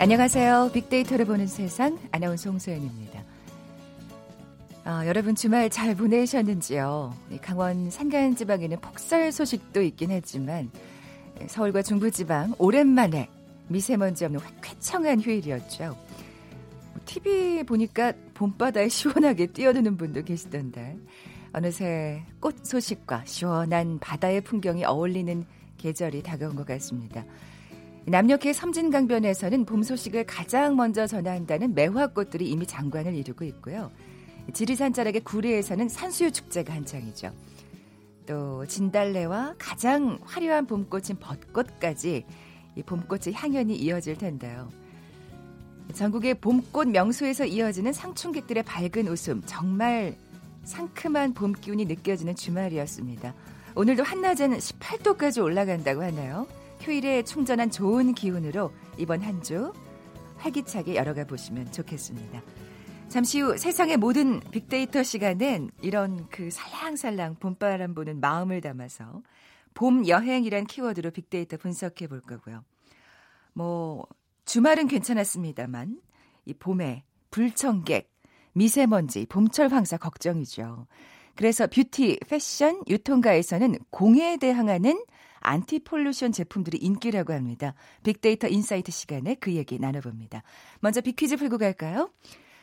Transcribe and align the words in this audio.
안녕하세요. 0.00 0.70
빅데이터를 0.72 1.26
보는 1.26 1.46
세상 1.46 1.98
아나운서 2.10 2.48
홍소연입니다. 2.48 3.22
아, 4.84 5.06
여러분 5.06 5.34
주말 5.34 5.68
잘 5.68 5.94
보내셨는지요? 5.94 7.14
강원 7.42 7.90
산간 7.90 8.34
지방에는 8.34 8.80
폭설 8.80 9.30
소식도 9.30 9.82
있긴 9.82 10.10
했지만 10.10 10.70
서울과 11.46 11.82
중부 11.82 12.10
지방 12.10 12.54
오랜만에 12.56 13.28
미세먼지 13.68 14.24
없는 14.24 14.40
쾌청한 14.62 15.20
휴일이었죠. 15.20 15.94
TV 17.04 17.64
보니까 17.64 18.14
봄바다에 18.32 18.88
시원하게 18.88 19.48
뛰어드는 19.48 19.98
분도 19.98 20.24
계시던데 20.24 20.96
어느새 21.52 22.22
꽃 22.40 22.64
소식과 22.64 23.26
시원한 23.26 23.98
바다의 23.98 24.40
풍경이 24.40 24.82
어울리는 24.82 25.44
계절이 25.76 26.22
다가온 26.22 26.56
것 26.56 26.64
같습니다. 26.66 27.22
남녘의 28.10 28.54
섬진강변에서는 28.54 29.64
봄 29.66 29.84
소식을 29.84 30.26
가장 30.26 30.74
먼저 30.74 31.06
전한다는 31.06 31.74
매화꽃들이 31.76 32.50
이미 32.50 32.66
장관을 32.66 33.14
이루고 33.14 33.44
있고요. 33.44 33.92
지리산 34.52 34.92
자락의 34.92 35.20
구리에서는 35.20 35.88
산수유 35.88 36.32
축제가 36.32 36.74
한창이죠. 36.74 37.32
또 38.26 38.66
진달래와 38.66 39.54
가장 39.58 40.18
화려한 40.24 40.66
봄꽃인 40.66 41.20
벚꽃까지 41.20 42.26
이 42.74 42.82
봄꽃의 42.82 43.32
향연이 43.32 43.76
이어질 43.76 44.18
텐데요. 44.18 44.68
전국의 45.94 46.34
봄꽃 46.34 46.88
명소에서 46.88 47.44
이어지는 47.44 47.92
상춘객들의 47.92 48.64
밝은 48.64 49.06
웃음, 49.06 49.40
정말 49.46 50.16
상큼한 50.64 51.32
봄 51.32 51.52
기운이 51.52 51.84
느껴지는 51.84 52.34
주말이었습니다. 52.34 53.34
오늘도 53.76 54.02
한낮엔 54.02 54.58
18도까지 54.58 55.40
올라간다고 55.44 56.02
하나요? 56.02 56.48
휴일에 56.80 57.22
충전한 57.24 57.70
좋은 57.70 58.14
기운으로 58.14 58.72
이번 58.98 59.20
한 59.22 59.42
주 59.42 59.72
활기차게 60.40 60.96
열어가 60.96 61.24
보시면 61.24 61.70
좋겠습니다. 61.72 62.42
잠시 63.08 63.40
후 63.40 63.58
세상의 63.58 63.96
모든 63.96 64.40
빅데이터 64.50 65.02
시간은 65.02 65.70
이런 65.82 66.28
그 66.30 66.50
살랑살랑 66.50 67.36
봄바람 67.36 67.94
부는 67.94 68.20
마음을 68.20 68.60
담아서 68.60 69.22
봄 69.74 70.06
여행이란 70.06 70.66
키워드로 70.66 71.10
빅데이터 71.10 71.56
분석해 71.56 72.06
볼 72.06 72.20
거고요. 72.20 72.64
뭐 73.52 74.06
주말은 74.44 74.88
괜찮았습니다만 74.88 76.00
이 76.46 76.54
봄에 76.54 77.04
불청객, 77.30 78.10
미세먼지, 78.52 79.26
봄철 79.26 79.68
황사 79.68 79.96
걱정이죠. 79.98 80.86
그래서 81.36 81.66
뷰티, 81.66 82.18
패션, 82.28 82.82
유통가에서는 82.88 83.78
공해에 83.90 84.36
대항하는 84.36 85.04
anti-pollution 85.40 86.32
제품들이 86.32 86.78
인기라고 86.78 87.32
합니다. 87.32 87.74
빅데이터 88.02 88.48
insight 88.48 88.92
시간에 88.92 89.34
그 89.34 89.54
얘기 89.54 89.78
나눠봅니다. 89.78 90.42
먼저 90.80 91.00
빅퀴즈 91.00 91.36
풀고 91.36 91.58
갈까요? 91.58 92.10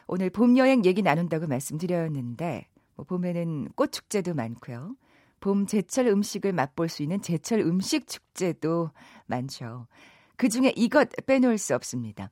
오늘 0.08 0.30
봄 0.30 0.58
여행 0.58 0.86
얘기 0.86 1.02
나눈다고 1.02 1.48
말씀드렸는데 1.48 2.67
뭐 2.95 3.05
봄에는 3.05 3.70
꽃 3.75 3.92
축제도 3.92 4.33
많고요. 4.33 4.95
봄 5.39 5.67
제철 5.67 6.08
음식을 6.08 6.53
맛볼 6.53 6.89
수 6.89 7.03
있는 7.03 7.22
제철 7.22 7.59
음식 7.59 8.08
축제도 8.08 8.92
많죠. 9.28 9.88
그 10.36 10.50
중에 10.50 10.73
이것 10.75 11.09
빼놓을 11.26 11.58
수 11.58 11.76
없습니다. 11.76 12.32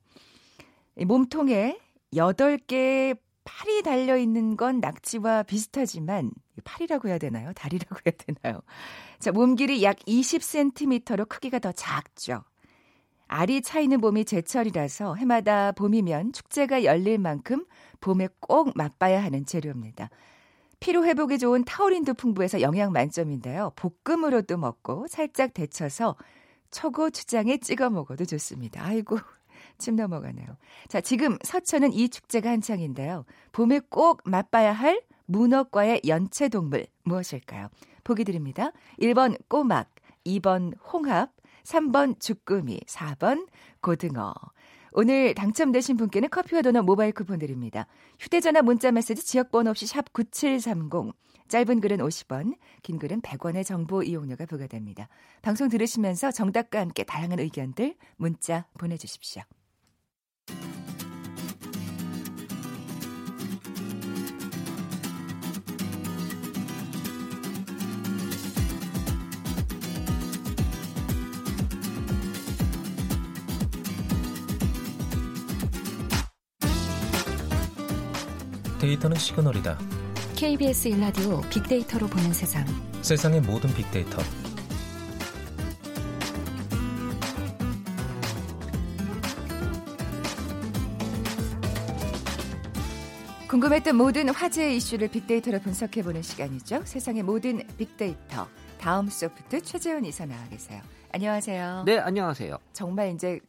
몸통에 0.96 1.78
8개의 2.14 3.18
팔이 3.46 3.82
달려 3.82 4.18
있는 4.18 4.56
건 4.56 4.80
낙지와 4.80 5.44
비슷하지만 5.44 6.32
팔이라고 6.64 7.08
해야 7.08 7.16
되나요? 7.16 7.52
다리라고 7.54 7.96
해야 8.04 8.12
되나요? 8.18 8.60
자, 9.18 9.32
몸 9.32 9.54
길이 9.54 9.82
약 9.82 9.96
20cm로 10.00 11.26
크기가 11.28 11.58
더 11.60 11.72
작죠. 11.72 12.42
알이 13.28 13.62
차이는 13.62 14.00
봄이 14.00 14.24
제철이라서 14.24 15.14
해마다 15.14 15.72
봄이면 15.72 16.32
축제가 16.32 16.84
열릴 16.84 17.18
만큼 17.18 17.64
봄에 18.00 18.28
꼭 18.40 18.72
맛봐야 18.74 19.22
하는 19.22 19.46
재료입니다. 19.46 20.10
피로 20.80 21.04
회복에 21.04 21.38
좋은 21.38 21.64
타우린도 21.64 22.14
풍부해서 22.14 22.60
영양 22.60 22.92
만점인데요. 22.92 23.72
볶음으로도 23.76 24.58
먹고 24.58 25.06
살짝 25.08 25.54
데쳐서 25.54 26.16
초고추장에 26.70 27.58
찍어 27.58 27.90
먹어도 27.90 28.24
좋습니다. 28.24 28.84
아이고, 28.84 29.18
침 29.78 29.96
넘어가네요. 29.96 30.46
자, 30.88 31.00
지금 31.00 31.38
서천은 31.42 31.92
이 31.92 32.08
축제가 32.08 32.50
한창인데요. 32.50 33.24
봄에 33.52 33.80
꼭 33.88 34.22
맛봐야 34.24 34.72
할 34.72 35.02
문어과의 35.26 36.02
연체 36.06 36.48
동물 36.48 36.86
무엇일까요? 37.04 37.68
보기 38.04 38.24
드립니다. 38.24 38.72
1번 39.00 39.36
꼬막, 39.48 39.90
2번 40.24 40.74
홍합, 40.92 41.32
3번 41.64 42.20
주꾸미, 42.20 42.80
4번 42.86 43.46
고등어. 43.80 44.34
오늘 44.92 45.34
당첨되신 45.34 45.96
분께는 45.98 46.30
커피와 46.30 46.62
도넛 46.62 46.84
모바일 46.84 47.12
쿠폰 47.12 47.38
드립니다. 47.38 47.86
휴대전화 48.18 48.62
문자 48.62 48.90
메시지 48.90 49.26
지역번호 49.26 49.70
없이 49.70 49.86
샵 49.86 50.12
9730. 50.12 51.12
짧은 51.48 51.80
글은 51.80 51.98
50원, 51.98 52.56
긴 52.82 52.98
글은 52.98 53.20
100원의 53.20 53.64
정보 53.64 54.02
이용료가 54.02 54.46
부과됩니다. 54.46 55.08
방송 55.42 55.68
들으시면서 55.68 56.30
정답과 56.32 56.80
함께 56.80 57.04
다양한 57.04 57.38
의견들 57.38 57.94
문자 58.16 58.64
보내주십시오. 58.78 59.42
데이터는 78.86 79.16
시그널이다. 79.16 79.76
KBS 80.36 80.88
일라디오 80.88 81.40
빅데이터로 81.50 82.06
보는 82.06 82.32
세상. 82.32 82.64
세상의 83.02 83.40
모든 83.40 83.74
빅데이터. 83.74 84.18
궁금했던 93.48 93.96
모든 93.96 94.28
화제 94.28 94.76
이슈를 94.76 95.08
빅데이터로 95.08 95.58
분석해보는 95.60 96.22
시간이죠. 96.22 96.82
세상의 96.84 97.24
모든 97.24 97.66
빅데이터. 97.76 98.46
다음 98.78 99.08
소프트 99.08 99.62
최재현 99.62 100.04
이사 100.04 100.26
나와 100.26 100.46
계세요. 100.48 100.80
안녕하세요. 101.12 101.82
네, 101.86 101.98
안녕하세요. 101.98 102.56
정말 102.72 103.12
이제 103.12 103.40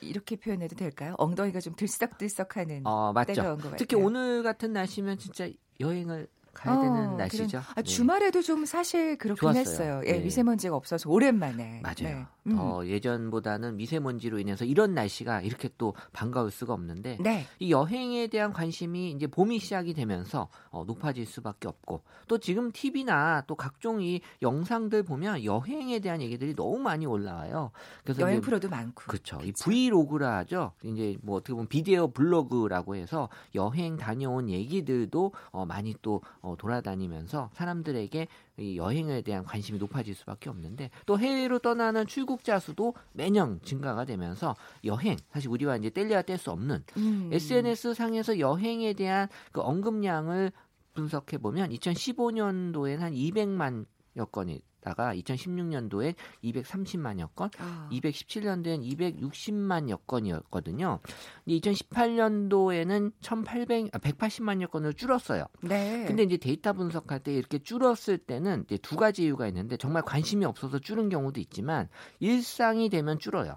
이렇게 0.00 0.36
표현해도 0.36 0.76
될까요? 0.76 1.14
엉덩이가 1.18 1.60
좀 1.60 1.74
들썩들썩하는 1.76 2.82
어, 2.86 3.12
맞죠. 3.12 3.34
때가 3.34 3.48
온것 3.50 3.62
같아요. 3.64 3.76
특히 3.78 3.96
오늘 3.96 4.42
같은 4.42 4.72
날씨면 4.72 5.18
진짜 5.18 5.48
여행을 5.80 6.28
가야 6.54 6.80
되는 6.80 7.08
어, 7.10 7.16
날씨죠. 7.16 7.62
아, 7.74 7.82
주말에도 7.82 8.42
좀 8.42 8.64
사실 8.64 9.16
그렇긴 9.16 9.40
좋았어요. 9.40 9.60
했어요. 9.60 10.02
예, 10.06 10.12
네. 10.12 10.20
미세먼지가 10.20 10.74
없어서 10.74 11.08
오랜만에. 11.08 11.80
맞아요. 11.82 12.18
네. 12.18 12.26
음. 12.50 12.58
어, 12.58 12.84
예전보다는 12.84 13.76
미세먼지로 13.76 14.38
인해서 14.38 14.64
이런 14.64 14.94
날씨가 14.94 15.42
이렇게 15.42 15.68
또 15.78 15.94
반가울 16.12 16.50
수가 16.50 16.72
없는데 16.74 17.18
네. 17.20 17.46
이 17.58 17.70
여행에 17.70 18.26
대한 18.28 18.52
관심이 18.52 19.10
이제 19.12 19.26
봄이 19.26 19.58
시작이 19.58 19.94
되면서 19.94 20.48
어, 20.70 20.84
높아질 20.84 21.26
수밖에 21.26 21.68
없고 21.68 22.02
또 22.26 22.38
지금 22.38 22.72
TV나 22.72 23.44
또 23.46 23.54
각종 23.54 24.02
이 24.02 24.20
영상들 24.42 25.02
보면 25.02 25.44
여행에 25.44 25.98
대한 26.00 26.20
얘기들이 26.20 26.54
너무 26.54 26.78
많이 26.78 27.06
올라와요. 27.06 27.70
그래서 28.02 28.22
여행 28.22 28.40
프로도 28.40 28.68
많고. 28.68 29.04
그렇죠. 29.06 29.40
이. 29.42 29.52
브이로그라 29.52 30.38
하죠. 30.38 30.72
이제 30.82 31.16
뭐 31.22 31.36
어떻게 31.36 31.52
보면 31.52 31.68
비디오 31.68 32.08
블로그라고 32.08 32.96
해서 32.96 33.28
여행 33.54 33.96
다녀온 33.96 34.48
얘기들도 34.48 35.32
어, 35.50 35.66
많이 35.66 35.94
또 36.00 36.22
어, 36.40 36.54
돌아다니면서 36.56 37.50
사람들에게 37.54 38.28
이 38.58 38.76
여행에 38.76 39.22
대한 39.22 39.44
관심이 39.44 39.78
높아질 39.78 40.14
수밖에 40.14 40.50
없는데 40.50 40.90
또 41.06 41.18
해외로 41.18 41.58
떠나는 41.58 42.06
출국자 42.06 42.58
수도 42.58 42.94
매년 43.12 43.60
증가가 43.62 44.04
되면서 44.04 44.56
여행 44.84 45.16
사실 45.32 45.48
우리와 45.48 45.76
이제 45.76 45.90
뗄래야 45.90 46.22
뗄 46.22 46.38
수 46.38 46.50
없는 46.50 46.84
음. 46.96 47.30
SNS 47.32 47.94
상에서 47.94 48.38
여행에 48.38 48.92
대한 48.92 49.28
그 49.50 49.60
언급량을 49.60 50.52
분석해 50.94 51.38
보면 51.38 51.70
2015년도엔 51.70 52.98
한 52.98 53.12
200만 53.12 53.86
여 54.18 54.24
건이다가 54.26 55.14
2016년도에 55.14 56.14
230만여 56.44 57.34
건, 57.34 57.50
아. 57.58 57.88
217년도엔 57.90 58.82
260만여 58.84 60.00
건이었거든요. 60.06 61.00
2018년도에는 61.46 63.12
1,800, 63.22 63.94
아, 63.94 63.98
180만여 63.98 64.70
건으로 64.70 64.92
줄었어요. 64.92 65.46
네. 65.62 66.04
근데 66.06 66.24
이제 66.24 66.36
데이터 66.36 66.72
분석할 66.72 67.20
때 67.20 67.32
이렇게 67.32 67.58
줄었을 67.58 68.18
때는 68.18 68.64
이제 68.66 68.76
두 68.78 68.96
가지 68.96 69.24
이유가 69.24 69.46
있는데 69.48 69.76
정말 69.76 70.02
관심이 70.02 70.44
없어서 70.44 70.78
줄은 70.78 71.08
경우도 71.08 71.40
있지만 71.40 71.88
일상이 72.20 72.90
되면 72.90 73.18
줄어요. 73.18 73.56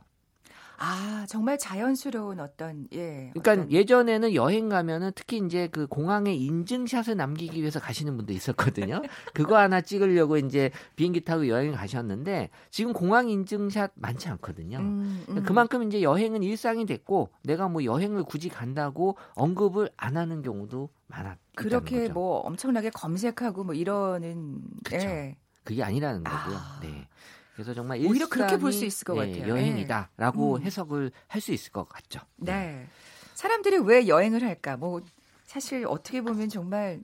아, 0.84 1.28
정말 1.30 1.60
자연스러운 1.60 2.40
어떤 2.40 2.88
예. 2.92 3.30
그러니까 3.34 3.52
어떤 3.52 3.72
예전에는 3.72 4.34
여행 4.34 4.68
가면은 4.68 5.12
특히 5.14 5.38
이제 5.38 5.68
그 5.68 5.86
공항에 5.86 6.34
인증샷을 6.34 7.16
남기기 7.16 7.60
위해서 7.60 7.80
가시는 7.80 8.18
분도 8.18 8.34
있었거든요. 8.34 9.02
그거 9.36 9.58
하나 9.58 9.82
찍으려고 9.82 10.38
이제 10.38 10.72
비행기 10.96 11.24
타고 11.24 11.48
여행 11.48 11.74
가셨는데 11.74 12.50
지금 12.72 12.94
공항 12.94 13.30
인증샷 13.30 13.92
많지 13.94 14.28
않거든요. 14.30 14.80
음, 14.80 15.24
음. 15.30 15.44
그만큼 15.44 15.84
이제 15.84 16.02
여행은 16.02 16.42
일상이 16.42 16.88
됐고 16.88 17.30
내가 17.44 17.68
뭐 17.68 17.84
여행을 17.84 18.24
굳이 18.24 18.50
간다고 18.50 19.18
언급을 19.36 19.92
안 19.98 20.18
하는 20.18 20.42
경우도 20.42 20.90
많았. 21.06 21.38
그렇게 21.56 22.02
거죠. 22.02 22.14
뭐 22.14 22.40
엄청나게 22.40 22.90
검색하고 22.90 23.66
뭐 23.66 23.76
이러는 23.76 24.62
그쵸. 24.84 25.06
예. 25.06 25.38
그게 25.64 25.84
아니라는 25.84 26.24
거고요. 26.24 26.56
아. 26.58 26.80
네. 26.82 27.08
그래서 27.54 27.74
정말 27.74 28.00
오히려 28.06 28.28
그렇게 28.30 28.58
볼 28.58 28.72
수 28.72 28.86
있을 28.86 29.06
것 29.06 29.16
예, 29.28 29.32
같아요. 29.32 29.50
여행이다라고 29.54 30.56
음. 30.58 30.62
해석을 30.62 31.12
할 31.28 31.42
수 31.42 31.52
있을 31.52 31.72
것 31.72 31.88
같죠. 31.90 32.20
네. 32.38 32.88
사람들이 33.34 33.78
왜 33.80 34.08
여행을 34.08 34.44
할까? 34.44 34.78
뭐 34.78 35.02
사실 35.46 35.86
어떻게 35.88 36.22
보면 36.22 36.50
정말 36.50 37.02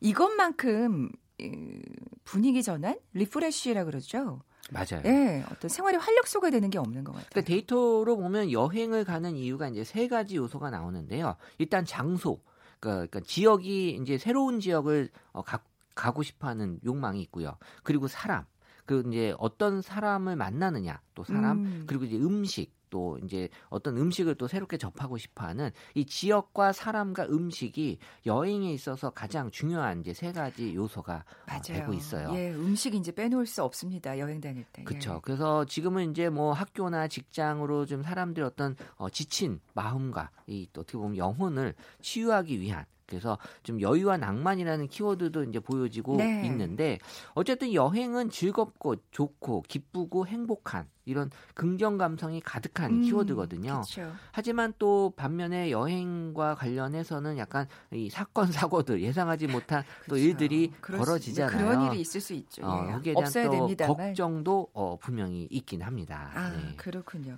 이것만큼 0.00 1.10
이, 1.38 1.80
분위기 2.24 2.62
전환, 2.62 2.98
리프레쉬라 3.14 3.84
그러죠. 3.84 4.40
맞아요. 4.70 5.02
예, 5.04 5.44
어떤 5.50 5.68
생활의 5.68 5.98
활력소가 6.00 6.50
되는 6.50 6.70
게 6.70 6.78
없는 6.78 7.04
것 7.04 7.12
같아요. 7.12 7.28
그러니까 7.30 7.48
데이터로 7.48 8.16
보면 8.16 8.52
여행을 8.52 9.04
가는 9.04 9.36
이유가 9.36 9.68
이제 9.68 9.84
세 9.84 10.08
가지 10.08 10.36
요소가 10.36 10.70
나오는데요. 10.70 11.36
일단 11.58 11.84
장소, 11.84 12.40
그러니까, 12.80 13.06
그러니까 13.08 13.20
지역이 13.20 13.98
이제 14.02 14.18
새로운 14.18 14.60
지역을 14.60 15.10
어, 15.32 15.42
가, 15.42 15.60
가고 15.94 16.22
싶어하는 16.22 16.80
욕망이 16.84 17.20
있고요. 17.22 17.56
그리고 17.82 18.08
사람, 18.08 18.44
그 18.86 19.02
이제 19.08 19.34
어떤 19.38 19.82
사람을 19.82 20.36
만나느냐, 20.36 21.00
또 21.14 21.24
사람, 21.24 21.58
음. 21.58 21.84
그리고 21.86 22.04
이제 22.04 22.16
음식. 22.16 22.72
또 22.92 23.18
이제 23.24 23.48
어떤 23.70 23.96
음식을 23.96 24.34
또 24.34 24.46
새롭게 24.46 24.76
접하고 24.76 25.16
싶어하는 25.16 25.70
이 25.94 26.04
지역과 26.04 26.72
사람과 26.72 27.24
음식이 27.24 27.96
여행에 28.26 28.70
있어서 28.74 29.08
가장 29.08 29.50
중요한 29.50 30.00
이제 30.00 30.12
세 30.12 30.30
가지 30.30 30.74
요소가 30.74 31.14
어, 31.14 31.46
맞아요. 31.46 31.62
되고 31.62 31.94
있어요. 31.94 32.30
예, 32.34 32.52
음식 32.52 32.94
이제 32.94 33.10
빼놓을 33.10 33.46
수 33.46 33.62
없습니다. 33.64 34.18
여행 34.18 34.42
다닐 34.42 34.66
때. 34.74 34.84
그렇죠. 34.84 35.14
예. 35.14 35.20
그래서 35.22 35.64
지금은 35.64 36.10
이제 36.10 36.28
뭐 36.28 36.52
학교나 36.52 37.08
직장으로 37.08 37.86
좀 37.86 38.02
사람들이 38.02 38.44
어떤 38.44 38.76
어, 38.96 39.08
지친 39.08 39.58
마음과 39.72 40.28
이 40.46 40.66
또 40.74 40.82
어떻게 40.82 40.98
보면 40.98 41.16
영혼을 41.16 41.74
치유하기 42.02 42.60
위한 42.60 42.84
그래서 43.12 43.36
좀 43.62 43.80
여유와 43.80 44.16
낭만이라는 44.16 44.88
키워드도 44.88 45.44
이제 45.44 45.60
보여지고 45.60 46.16
네. 46.16 46.40
있는데 46.44 46.98
어쨌든 47.34 47.74
여행은 47.74 48.30
즐겁고 48.30 48.96
좋고 49.10 49.64
기쁘고 49.68 50.26
행복한 50.26 50.88
이런 51.04 51.30
긍정 51.54 51.98
감성이 51.98 52.40
가득한 52.40 52.90
음, 52.90 53.02
키워드거든요. 53.02 53.82
그렇죠. 53.82 54.12
하지만 54.30 54.72
또 54.78 55.12
반면에 55.16 55.70
여행과 55.70 56.54
관련해서는 56.54 57.36
약간 57.38 57.66
이 57.92 58.08
사건 58.08 58.46
사고들 58.52 59.02
예상하지 59.02 59.48
못한 59.48 59.82
또. 60.08 60.16
일들이 60.16 60.70
벌어지잖아요. 60.80 61.58
그런 61.58 61.82
일이 61.92 62.00
있을 62.00 62.20
수 62.20 62.32
있죠. 62.34 62.64
어, 62.64 62.86
예. 62.88 62.92
거기에 62.92 63.14
대한 63.14 63.32
또 63.32 63.50
됩니다만. 63.50 63.96
걱정도 63.96 64.68
어, 64.72 64.96
분명히 64.98 65.46
있긴 65.50 65.82
합니다. 65.82 66.30
아, 66.34 66.50
네. 66.50 66.74
그렇군요. 66.76 67.36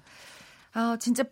아, 0.75 0.97
진짜 1.00 1.25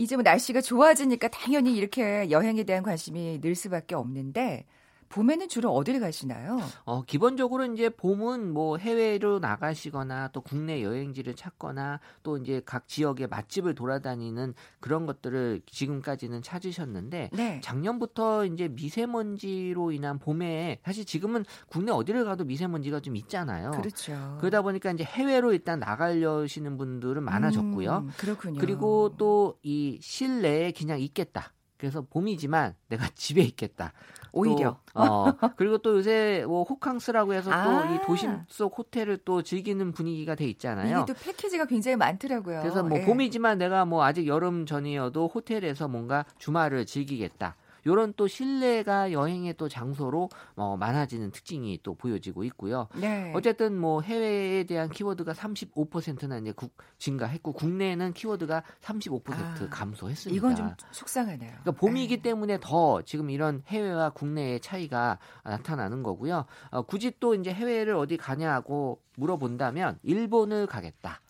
이제 0.00 0.16
뭐 0.16 0.22
날씨가 0.22 0.62
좋아지니까 0.62 1.28
당연히 1.28 1.76
이렇게 1.76 2.30
여행에 2.30 2.64
대한 2.64 2.82
관심이 2.82 3.40
늘 3.40 3.54
수밖에 3.54 3.94
없는데 3.94 4.64
봄에는 5.10 5.48
주로 5.48 5.70
어디를 5.74 6.00
가시나요? 6.00 6.60
어, 6.84 7.02
기본적으로 7.02 7.66
이제 7.66 7.88
봄은 7.90 8.52
뭐 8.52 8.78
해외로 8.78 9.38
나가시거나 9.40 10.28
또 10.28 10.40
국내 10.40 10.82
여행지를 10.82 11.34
찾거나 11.34 12.00
또 12.22 12.38
이제 12.38 12.62
각 12.64 12.88
지역의 12.88 13.26
맛집을 13.26 13.74
돌아다니는 13.74 14.54
그런 14.80 15.06
것들을 15.06 15.62
지금까지는 15.66 16.42
찾으셨는데 16.42 17.30
네. 17.32 17.60
작년부터 17.62 18.46
이제 18.46 18.68
미세먼지로 18.68 19.92
인한 19.92 20.18
봄에 20.18 20.80
사실 20.84 21.04
지금은 21.04 21.44
국내 21.68 21.92
어디를 21.92 22.24
가도 22.24 22.44
미세먼지가 22.44 23.00
좀 23.00 23.16
있잖아요. 23.16 23.72
그렇죠. 23.72 24.36
그러다 24.40 24.62
보니까 24.62 24.90
이제 24.92 25.04
해외로 25.04 25.52
일단 25.52 25.80
나가려시는 25.80 26.76
분들은 26.78 27.22
많아졌고요. 27.22 27.98
음, 27.98 28.10
그렇군요. 28.16 28.58
그리고 28.60 29.14
또 29.16 29.50
이 29.62 29.98
실내에 30.00 30.72
그냥 30.72 31.00
있겠다. 31.00 31.52
그래서 31.80 32.02
봄이지만 32.02 32.74
내가 32.88 33.08
집에 33.16 33.40
있겠다. 33.42 33.92
오히려 34.32 34.78
또, 34.94 35.00
어, 35.00 35.32
그리고 35.56 35.78
또 35.78 35.96
요새 35.96 36.44
뭐 36.46 36.62
호캉스라고 36.62 37.34
해서 37.34 37.50
아. 37.50 37.64
또이 37.64 38.02
도심 38.06 38.42
속 38.48 38.78
호텔을 38.78 39.18
또 39.24 39.42
즐기는 39.42 39.90
분위기가 39.92 40.34
돼 40.36 40.44
있잖아요. 40.44 40.98
이게 40.98 41.12
또 41.12 41.18
패키지가 41.18 41.64
굉장히 41.64 41.96
많더라고요. 41.96 42.60
그래서 42.60 42.84
뭐 42.84 42.98
예. 42.98 43.04
봄이지만 43.04 43.58
내가 43.58 43.84
뭐 43.86 44.04
아직 44.04 44.26
여름 44.26 44.66
전이어도 44.66 45.28
호텔에서 45.34 45.88
뭔가 45.88 46.24
주말을 46.38 46.86
즐기겠다. 46.86 47.56
요런 47.86 48.14
또 48.16 48.26
실내가 48.26 49.12
여행의 49.12 49.54
또 49.56 49.68
장소로 49.68 50.28
어, 50.56 50.76
많아지는 50.76 51.30
특징이 51.30 51.80
또 51.82 51.94
보여지고 51.94 52.44
있고요. 52.44 52.88
네. 52.96 53.32
어쨌든 53.34 53.78
뭐 53.78 54.00
해외에 54.00 54.64
대한 54.64 54.88
키워드가 54.88 55.32
35%나 55.32 56.38
이제 56.38 56.52
국, 56.52 56.76
증가했고 56.98 57.52
국내에는 57.52 58.12
키워드가 58.12 58.62
35% 58.80 59.32
아, 59.32 59.68
감소했습니다. 59.70 60.36
이건 60.36 60.56
좀 60.56 60.74
속상하네요. 60.92 61.50
그러니까 61.62 61.70
봄이기 61.72 62.16
네. 62.16 62.22
때문에 62.22 62.58
더 62.60 63.02
지금 63.02 63.30
이런 63.30 63.62
해외와 63.66 64.10
국내의 64.10 64.60
차이가 64.60 65.18
나타나는 65.44 66.02
거고요. 66.02 66.44
어, 66.70 66.82
굳이 66.82 67.12
또 67.20 67.34
이제 67.34 67.52
해외를 67.52 67.94
어디 67.94 68.16
가냐고 68.16 69.00
물어본다면 69.16 69.98
일본을 70.02 70.66
가겠다. 70.66 71.20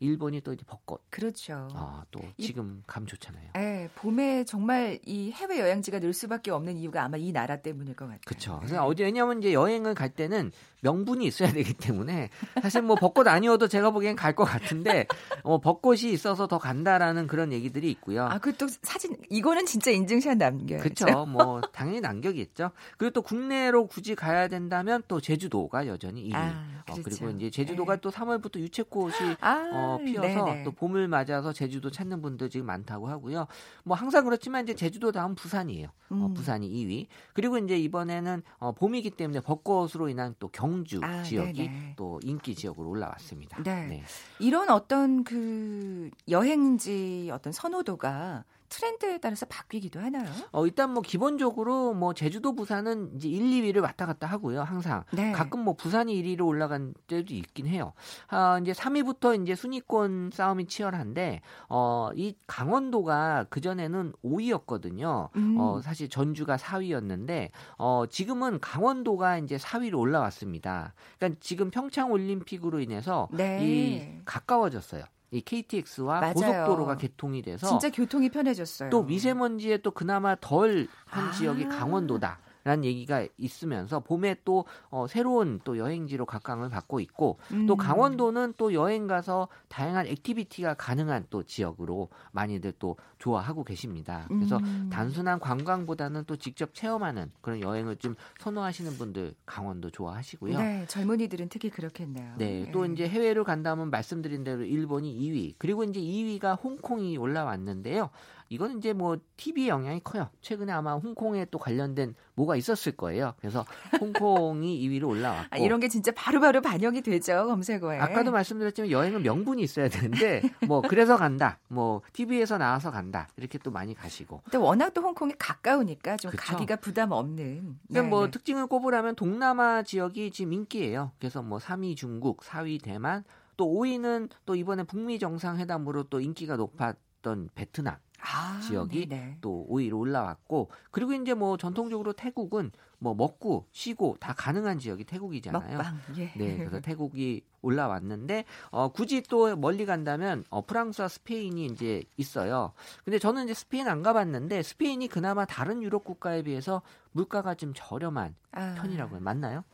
일본이 0.00 0.40
또 0.40 0.52
이제 0.54 0.64
벚꽃. 0.66 1.02
그렇죠. 1.10 1.68
아, 1.74 2.02
또 2.10 2.20
이- 2.38 2.42
지금 2.46 2.82
감 2.86 3.06
좋잖아요. 3.06 3.50
예, 3.56 3.88
봄에 3.94 4.44
정말 4.44 4.98
이 5.04 5.30
해외 5.30 5.60
여행지가 5.60 6.00
늘 6.00 6.12
수밖에 6.14 6.50
없는 6.50 6.78
이유가 6.78 7.04
아마 7.04 7.16
이 7.18 7.30
나라 7.32 7.56
때문일 7.60 7.94
것 7.94 8.06
같아요. 8.06 8.20
그렇죠. 8.26 8.52
네. 8.54 8.58
그래서 8.66 8.84
어디 8.86 9.02
왜냐하면 9.02 9.38
이제 9.40 9.52
여행을 9.52 9.94
갈 9.94 10.08
때는 10.08 10.52
명분이 10.82 11.26
있어야 11.26 11.52
되기 11.52 11.74
때문에 11.74 12.30
사실 12.62 12.80
뭐 12.80 12.96
벚꽃 12.96 13.28
아니어도 13.28 13.68
제가 13.68 13.90
보기엔 13.90 14.16
갈 14.16 14.34
것 14.34 14.44
같은데 14.44 15.06
어, 15.42 15.58
벚꽃이 15.60 16.10
있어서 16.12 16.46
더 16.46 16.56
간다라는 16.58 17.26
그런 17.26 17.52
얘기들이 17.52 17.90
있고요. 17.90 18.24
아, 18.24 18.38
그 18.38 18.56
또 18.56 18.66
사진 18.82 19.16
이거는 19.28 19.66
진짜 19.66 19.90
인증샷 19.90 20.38
남겨요. 20.38 20.80
그렇죠. 20.80 21.26
뭐 21.26 21.60
당연히 21.72 22.00
남격이겠죠. 22.00 22.70
그리고 22.96 23.12
또 23.12 23.22
국내로 23.22 23.86
굳이 23.86 24.14
가야 24.14 24.48
된다면 24.48 25.02
또 25.08 25.20
제주도가 25.20 25.86
여전히 25.86 26.28
1위. 26.30 26.34
아, 26.34 26.64
어, 26.88 26.94
그렇죠. 26.94 27.02
그리고 27.24 27.30
이제 27.36 27.50
제주도가 27.50 27.96
네. 27.96 28.00
또 28.00 28.10
3월부터 28.10 28.58
유채꽃이 28.60 29.36
아, 29.40 29.70
어, 29.72 29.89
피어서 29.98 30.44
네네. 30.44 30.64
또 30.64 30.72
봄을 30.72 31.08
맞아서 31.08 31.52
제주도 31.52 31.90
찾는 31.90 32.22
분들 32.22 32.50
지금 32.50 32.66
많다고 32.66 33.08
하고요. 33.08 33.46
뭐 33.84 33.96
항상 33.96 34.24
그렇지만 34.24 34.64
이제 34.64 34.74
제주도 34.74 35.12
다음 35.12 35.34
부산이에요. 35.34 35.88
어, 36.10 36.14
음. 36.14 36.34
부산이 36.34 36.68
2위. 36.68 37.06
그리고 37.32 37.58
이제 37.58 37.78
이번에는 37.78 38.42
어, 38.58 38.72
봄이기 38.72 39.10
때문에 39.10 39.40
벚꽃으로 39.40 40.08
인한 40.08 40.34
또 40.38 40.48
경주 40.48 41.00
아, 41.02 41.22
지역이 41.22 41.68
네네. 41.68 41.94
또 41.96 42.20
인기 42.22 42.54
지역으로 42.54 42.88
올라왔습니다. 42.88 43.62
네. 43.62 44.02
이런 44.38 44.70
어떤 44.70 45.24
그 45.24 46.10
여행지 46.28 47.30
어떤 47.32 47.52
선호도가 47.52 48.44
트렌드에 48.70 49.18
따라서 49.18 49.44
바뀌기도 49.46 50.00
하나요? 50.00 50.30
어, 50.52 50.64
일단 50.64 50.94
뭐 50.94 51.02
기본적으로 51.02 51.92
뭐 51.92 52.14
제주도 52.14 52.54
부산은 52.54 53.16
이제 53.16 53.28
1, 53.28 53.42
2위를 53.42 53.82
왔다 53.82 54.06
갔다 54.06 54.26
하고요. 54.26 54.62
항상. 54.62 55.04
네. 55.10 55.32
가끔 55.32 55.60
뭐 55.60 55.74
부산이 55.74 56.14
1위로 56.22 56.46
올라간 56.46 56.94
때도 57.08 57.34
있긴 57.34 57.66
해요. 57.66 57.92
아, 58.28 58.58
이제 58.62 58.72
3위부터 58.72 59.42
이제 59.42 59.54
순위권 59.54 60.30
싸움이 60.32 60.66
치열한데 60.66 61.42
어, 61.68 62.10
이 62.14 62.36
강원도가 62.46 63.46
그 63.50 63.60
전에는 63.60 64.12
5위였거든요. 64.24 65.30
음. 65.36 65.56
어, 65.58 65.80
사실 65.82 66.08
전주가 66.08 66.56
4위였는데 66.56 67.50
어, 67.76 68.04
지금은 68.08 68.60
강원도가 68.60 69.38
이제 69.38 69.56
4위로 69.56 69.98
올라왔습니다. 69.98 70.94
그러니까 71.18 71.40
지금 71.40 71.70
평창 71.70 72.12
올림픽으로 72.12 72.78
인해서 72.80 73.28
네. 73.32 73.58
이 73.62 74.24
가까워졌어요. 74.24 75.04
이 75.32 75.40
KTX와 75.40 76.20
맞아요. 76.20 76.32
고속도로가 76.34 76.96
개통이 76.96 77.42
돼서 77.42 77.68
진짜 77.68 77.90
교통이 77.90 78.30
편해졌어요. 78.30 78.90
또 78.90 79.02
미세먼지에 79.04 79.78
또 79.78 79.92
그나마 79.92 80.34
덜한 80.34 80.88
아. 81.10 81.30
지역이 81.32 81.68
강원도다. 81.68 82.38
라는 82.64 82.84
얘기가 82.84 83.26
있으면서 83.38 84.00
봄에 84.00 84.36
또 84.44 84.64
어, 84.90 85.06
새로운 85.06 85.60
또 85.64 85.78
여행지로 85.78 86.26
각광을 86.26 86.68
받고 86.68 87.00
있고 87.00 87.38
또 87.66 87.74
음. 87.74 87.76
강원도는 87.76 88.54
또 88.56 88.72
여행 88.74 89.06
가서 89.06 89.48
다양한 89.68 90.06
activity가 90.06 90.74
가능한 90.74 91.26
또 91.30 91.42
지역으로 91.42 92.08
많이들 92.32 92.72
또 92.78 92.96
좋아하고 93.18 93.64
계십니다. 93.64 94.26
그래서 94.28 94.58
음. 94.58 94.88
단순한 94.92 95.40
관광보다는 95.40 96.24
또 96.26 96.36
직접 96.36 96.74
체험하는 96.74 97.30
그런 97.40 97.60
여행을 97.60 97.96
좀 97.96 98.14
선호하시는 98.40 98.92
분들 98.92 99.34
강원도 99.46 99.90
좋아하시고요. 99.90 100.58
네, 100.58 100.84
젊은이들은 100.88 101.48
특히 101.48 101.70
그렇겠네요. 101.70 102.34
네, 102.38 102.70
또 102.72 102.84
이제 102.86 103.08
해외로 103.08 103.44
간다면 103.44 103.90
말씀드린 103.90 104.44
대로 104.44 104.64
일본이 104.64 105.14
2위, 105.14 105.54
그리고 105.58 105.84
이제 105.84 106.00
2위가 106.00 106.62
홍콩이 106.62 107.16
올라왔는데요. 107.16 108.10
이건 108.50 108.78
이제 108.78 108.92
뭐 108.92 109.16
TV 109.36 109.68
영향이 109.68 110.00
커요. 110.02 110.28
최근에 110.40 110.72
아마 110.72 110.94
홍콩에 110.94 111.46
또 111.52 111.58
관련된 111.58 112.16
뭐가 112.34 112.56
있었을 112.56 112.92
거예요. 112.92 113.34
그래서 113.38 113.64
홍콩이 114.00 114.80
2위로 114.88 115.08
올라왔고 115.08 115.46
아, 115.50 115.56
이런 115.56 115.78
게 115.78 115.88
진짜 115.88 116.10
바로 116.10 116.40
바로 116.40 116.60
반영이 116.60 117.00
되죠 117.02 117.46
검색어에. 117.46 117.98
아까도 118.00 118.32
말씀드렸지만 118.32 118.90
여행은 118.90 119.22
명분이 119.22 119.62
있어야 119.62 119.88
되는데 119.88 120.42
뭐 120.66 120.82
그래서 120.82 121.16
간다, 121.16 121.60
뭐 121.68 122.02
TV에서 122.12 122.58
나와서 122.58 122.90
간다 122.90 123.28
이렇게 123.36 123.56
또 123.58 123.70
많이 123.70 123.94
가시고. 123.94 124.40
근데 124.42 124.58
워낙 124.58 124.92
또 124.94 125.00
홍콩이 125.00 125.34
가까우니까 125.38 126.16
좀 126.16 126.32
그쵸. 126.32 126.42
가기가 126.42 126.76
부담 126.76 127.12
없는. 127.12 127.78
근데 127.86 128.02
뭐 128.02 128.24
네. 128.24 128.30
특징을 128.32 128.66
꼽으라면 128.66 129.14
동남아 129.14 129.84
지역이 129.84 130.32
지금 130.32 130.54
인기예요. 130.54 131.12
그래서 131.20 131.40
뭐 131.40 131.58
3위 131.58 131.96
중국, 131.96 132.40
4위 132.40 132.82
대만, 132.82 133.22
또 133.56 133.66
5위는 133.66 134.28
또 134.44 134.56
이번에 134.56 134.82
북미 134.82 135.20
정상회담으로 135.20 136.04
또 136.04 136.20
인기가 136.20 136.56
높았던 136.56 137.50
베트남 137.54 137.96
아, 138.22 138.60
지역이 138.60 139.08
네네. 139.08 139.38
또 139.40 139.66
5위로 139.70 139.98
올라왔고 139.98 140.70
그리고 140.90 141.12
이제 141.12 141.34
뭐 141.34 141.56
전통적으로 141.56 142.12
태국은 142.12 142.70
뭐 142.98 143.14
먹고 143.14 143.66
쉬고 143.72 144.16
다 144.20 144.34
가능한 144.34 144.78
지역이 144.78 145.04
태국이잖아요. 145.04 145.76
먹방. 145.78 145.98
예. 146.18 146.32
네, 146.36 146.58
그래서 146.58 146.80
태국이 146.80 147.42
올라왔는데 147.62 148.44
어, 148.70 148.88
굳이 148.88 149.22
또 149.22 149.56
멀리 149.56 149.86
간다면 149.86 150.44
어, 150.50 150.64
프랑스와 150.64 151.08
스페인이 151.08 151.66
이제 151.66 152.02
있어요. 152.16 152.72
근데 153.04 153.18
저는 153.18 153.44
이제 153.44 153.54
스페인 153.54 153.88
안 153.88 154.02
가봤는데 154.02 154.62
스페인이 154.62 155.08
그나마 155.08 155.44
다른 155.46 155.82
유럽 155.82 156.04
국가에 156.04 156.42
비해서 156.42 156.82
물가가 157.12 157.54
좀 157.54 157.72
저렴한 157.74 158.34
아, 158.52 158.74
편이라고 158.76 159.16
요 159.16 159.20
맞나요? 159.20 159.64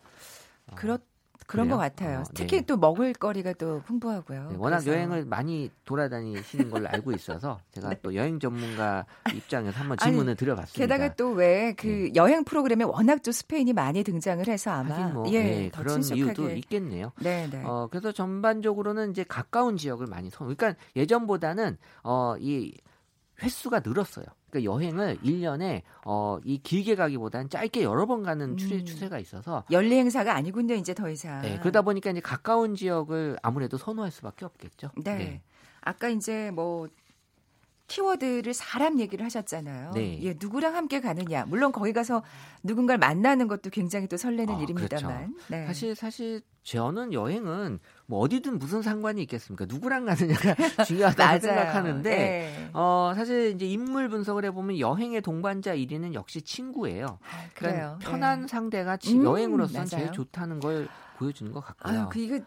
어, 0.69 0.75
그렇 0.76 0.99
그런 1.47 1.69
것 1.69 1.76
그래요? 1.76 1.88
같아요. 1.91 2.19
어, 2.21 2.25
특히 2.35 2.59
네. 2.59 2.67
또 2.67 2.76
먹을 2.76 3.12
거리가 3.12 3.53
또 3.55 3.81
풍부하고요. 3.87 4.49
네, 4.50 4.57
워낙 4.59 4.79
그래서 4.81 4.93
여행을 4.93 5.25
많이 5.26 5.71
돌아다니시는 5.85 6.71
걸로 6.71 6.88
알고 6.88 7.12
있어서 7.12 7.61
제가 7.73 7.95
또 8.03 8.15
여행 8.15 8.38
전문가 8.41 9.07
입장에서 9.35 9.79
한번 9.79 9.97
네. 9.97 10.05
아니, 10.05 10.12
질문을 10.12 10.35
드려봤습니다. 10.37 10.79
게다가 10.95 11.15
또 11.15 11.35
왜 11.35 11.75
그 11.76 12.11
여행 12.15 12.45
프로그램에 12.45 12.85
워낙 12.85 13.23
또 13.23 13.33
스페인이 13.33 13.73
많이 13.73 14.03
등장을 14.03 14.47
해서 14.49 14.71
아마 14.73 15.09
뭐 15.09 15.31
예, 15.33 15.43
네, 15.43 15.71
더 15.71 15.83
그런 15.83 16.00
친숙하게. 16.03 16.21
이유도 16.43 16.50
있겠네요. 16.57 17.12
네, 17.21 17.49
네. 17.50 17.62
어, 17.65 17.88
그래서 17.91 18.12
전반적으로는 18.12 19.11
이제 19.11 19.25
가까운 19.25 19.76
지역을 19.76 20.07
많이 20.07 20.31
선. 20.31 20.55
그러니까 20.55 20.75
예전보다는 20.97 21.76
어, 22.03 22.35
이 22.38 22.73
횟수가 23.43 23.81
늘었어요. 23.85 24.25
그러니까 24.50 24.73
여행을 24.73 25.19
1년에 25.19 25.83
어, 26.05 26.38
이 26.45 26.59
길게 26.59 26.95
가기보다는 26.95 27.50
짧게 27.50 27.83
여러 27.83 28.07
번 28.07 28.23
가는 28.23 28.57
추세, 28.57 28.76
음. 28.76 28.85
추세가 28.85 29.19
있어서 29.19 29.64
연례 29.71 29.97
행사가 29.99 30.35
아니군요, 30.35 30.75
이제 30.75 30.95
더 30.95 31.11
이상. 31.11 31.43
네, 31.43 31.59
그러다 31.61 31.83
보니까 31.83 32.11
이제 32.11 32.21
가까운 32.21 32.75
지역을 32.75 33.38
아무래도 33.43 33.76
선호할 33.76 34.11
수밖에 34.11 34.45
없겠죠. 34.45 34.90
네. 35.05 35.43
아까 35.83 36.09
이제 36.09 36.50
뭐 36.50 36.88
키워드를 37.88 38.52
사람 38.52 38.99
얘기를 38.99 39.25
하셨잖아요. 39.25 39.93
네. 39.95 40.21
예, 40.23 40.35
누구랑 40.40 40.75
함께 40.75 41.00
가느냐. 41.00 41.45
물론 41.47 41.71
거기 41.73 41.93
가서 41.93 42.23
누군가를 42.62 42.99
만나는 42.99 43.47
것도 43.49 43.71
굉장히 43.71 44.09
또 44.09 44.16
설레는 44.16 44.55
어, 44.55 44.62
일입니다만. 44.62 45.35
네. 45.49 45.66
사실 45.66 45.95
사실 45.95 46.43
저는 46.64 47.12
여행은 47.12 47.78
뭐 48.07 48.19
어디든 48.21 48.59
무슨 48.59 48.83
상관이 48.83 49.23
있겠습니까? 49.23 49.66
누구랑 49.66 50.05
가느냐가 50.07 50.55
중요하다고. 50.85 51.40
생각하는데 51.47 52.11
네. 52.11 52.71
어, 52.73 53.12
사실 53.14 53.52
이제 53.55 53.66
인물 53.66 54.09
분석을 54.09 54.45
해보면 54.47 54.81
여행의 54.81 55.21
동반자 55.23 55.76
1위는 55.76 56.14
역시 56.14 56.43
친구예요. 56.43 57.19
아, 57.23 57.49
그러니까. 57.55 57.99
편한 57.99 58.43
네. 58.43 58.47
상대가 58.49 58.97
치- 58.97 59.14
음, 59.14 59.25
여행으로서는 59.25 59.87
제일 59.87 60.05
맞아요. 60.07 60.12
좋다는 60.12 60.59
걸 60.59 60.88
보여주는 61.19 61.52
것 61.52 61.61
같고요. 61.64 62.00
아유, 62.00 62.09
그 62.11 62.19
이거 62.19 62.40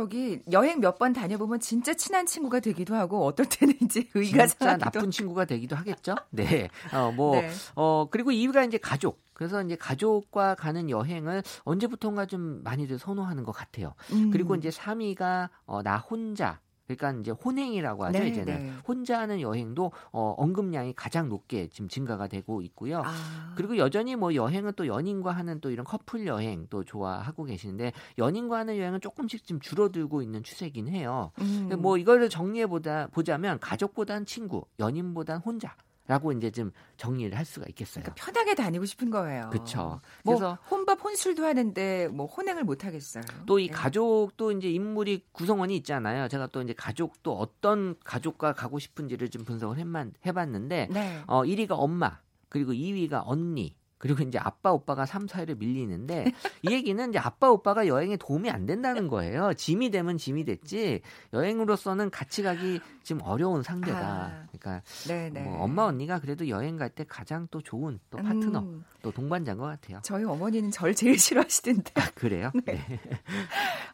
저기 0.00 0.40
여행 0.52 0.80
몇 0.80 0.98
번 1.00 1.12
다녀보면 1.12 1.60
진짜 1.60 1.92
친한 1.94 2.24
친구가 2.26 2.60
되기도 2.60 2.94
하고 2.94 3.24
어떨 3.26 3.46
때는 3.46 3.74
이제 3.82 4.06
의가 4.14 4.46
진짜 4.46 4.76
나쁜 4.78 5.10
친구가 5.10 5.44
되기도 5.46 5.74
하겠죠. 5.76 6.14
네. 6.30 6.68
어, 6.94 7.10
뭐, 7.10 7.40
네. 7.40 7.50
어, 7.74 8.06
그리고 8.10 8.30
2위가 8.30 8.66
이제 8.68 8.78
가족. 8.78 9.20
그래서 9.34 9.62
이제 9.62 9.74
가족과 9.76 10.54
가는 10.54 10.90
여행을 10.90 11.42
언제부턴가 11.64 12.26
좀 12.26 12.62
많이들 12.62 12.98
선호하는 12.98 13.42
것 13.44 13.52
같아요. 13.52 13.94
음. 14.12 14.30
그리고 14.30 14.54
이제 14.54 14.68
3위가 14.68 15.48
어, 15.66 15.82
나 15.82 15.96
혼자. 15.96 16.60
그러니까 16.96 17.20
이제 17.20 17.30
혼행이라고 17.30 18.04
하죠. 18.06 18.18
네, 18.18 18.28
이제는 18.28 18.58
네. 18.58 18.72
혼자 18.86 19.20
하는 19.20 19.40
여행도 19.40 19.92
어, 20.12 20.34
언급량이 20.36 20.94
가장 20.94 21.28
높게 21.28 21.68
지금 21.68 21.88
증가가 21.88 22.26
되고 22.26 22.62
있고요. 22.62 23.02
아. 23.04 23.54
그리고 23.56 23.76
여전히 23.76 24.16
뭐 24.16 24.34
여행은 24.34 24.72
또 24.76 24.86
연인과 24.86 25.32
하는 25.32 25.60
또 25.60 25.70
이런 25.70 25.84
커플 25.84 26.26
여행 26.26 26.66
또 26.70 26.84
좋아하고 26.84 27.44
계시는데 27.44 27.92
연인과 28.18 28.58
하는 28.58 28.78
여행은 28.78 29.00
조금씩 29.00 29.44
지금 29.44 29.60
줄어들고 29.60 30.22
있는 30.22 30.42
추세긴 30.42 30.88
해요. 30.88 31.32
음. 31.40 31.70
뭐 31.80 31.98
이거를 31.98 32.28
정리해 32.28 32.66
보다 32.66 33.08
보자면 33.08 33.58
가족보단 33.60 34.26
친구, 34.26 34.64
연인보단 34.78 35.38
혼자 35.38 35.74
라고 36.10 36.32
이제 36.32 36.50
좀 36.50 36.72
정리를 36.96 37.38
할 37.38 37.44
수가 37.44 37.66
있겠어요. 37.68 38.02
그러니까 38.02 38.24
편하게 38.24 38.56
다니고 38.56 38.84
싶은 38.84 39.10
거예요. 39.10 39.48
그쵸. 39.50 40.00
뭐 40.24 40.34
그래서 40.34 40.58
혼밥 40.68 41.04
혼술도 41.04 41.44
하는데 41.44 42.08
뭐 42.08 42.26
혼행을 42.26 42.64
못 42.64 42.84
하겠어요. 42.84 43.22
또이 43.46 43.68
네. 43.68 43.72
가족도 43.72 44.50
이제 44.50 44.68
인물이 44.72 45.26
구성원이 45.30 45.76
있잖아요. 45.76 46.26
제가 46.26 46.48
또 46.48 46.62
이제 46.62 46.72
가족도 46.72 47.38
어떤 47.38 47.94
가족과 48.02 48.54
가고 48.54 48.80
싶은지를 48.80 49.28
좀 49.28 49.44
분석을 49.44 49.78
해만, 49.78 50.12
해봤는데 50.26 50.88
네. 50.90 51.22
어 51.28 51.44
1위가 51.44 51.76
엄마, 51.78 52.18
그리고 52.48 52.72
2위가 52.72 53.22
언니, 53.24 53.76
그리고 54.00 54.22
이제 54.22 54.38
아빠 54.38 54.72
오빠가 54.72 55.04
3, 55.04 55.26
4위를 55.26 55.58
밀리는데 55.58 56.32
이 56.62 56.72
얘기는 56.72 57.08
이제 57.10 57.18
아빠 57.18 57.50
오빠가 57.50 57.86
여행에 57.86 58.16
도움이 58.16 58.50
안 58.50 58.64
된다는 58.64 59.08
거예요. 59.08 59.52
짐이 59.54 59.90
되면 59.90 60.16
짐이 60.16 60.44
됐지 60.46 61.02
여행으로서는 61.34 62.10
같이 62.10 62.42
가기 62.42 62.80
지금 63.02 63.22
어려운 63.22 63.62
상대다. 63.62 63.98
아. 63.98 64.46
그러니까 64.50 64.82
네, 65.06 65.30
네. 65.30 65.42
뭐 65.42 65.62
엄마 65.62 65.84
언니가 65.84 66.18
그래도 66.18 66.48
여행 66.48 66.76
갈 66.76 66.90
때 66.90 67.04
가장 67.08 67.46
또 67.52 67.60
좋은 67.62 68.00
또 68.10 68.18
파트너, 68.18 68.58
음, 68.60 68.84
또 69.00 69.12
동반자인 69.12 69.58
것 69.58 69.64
같아요. 69.66 70.00
저희 70.02 70.24
어머니는 70.24 70.72
절 70.72 70.92
제일 70.94 71.16
싫어하시던데. 71.18 71.92
아, 71.94 72.10
그래요? 72.16 72.50
네. 72.66 72.80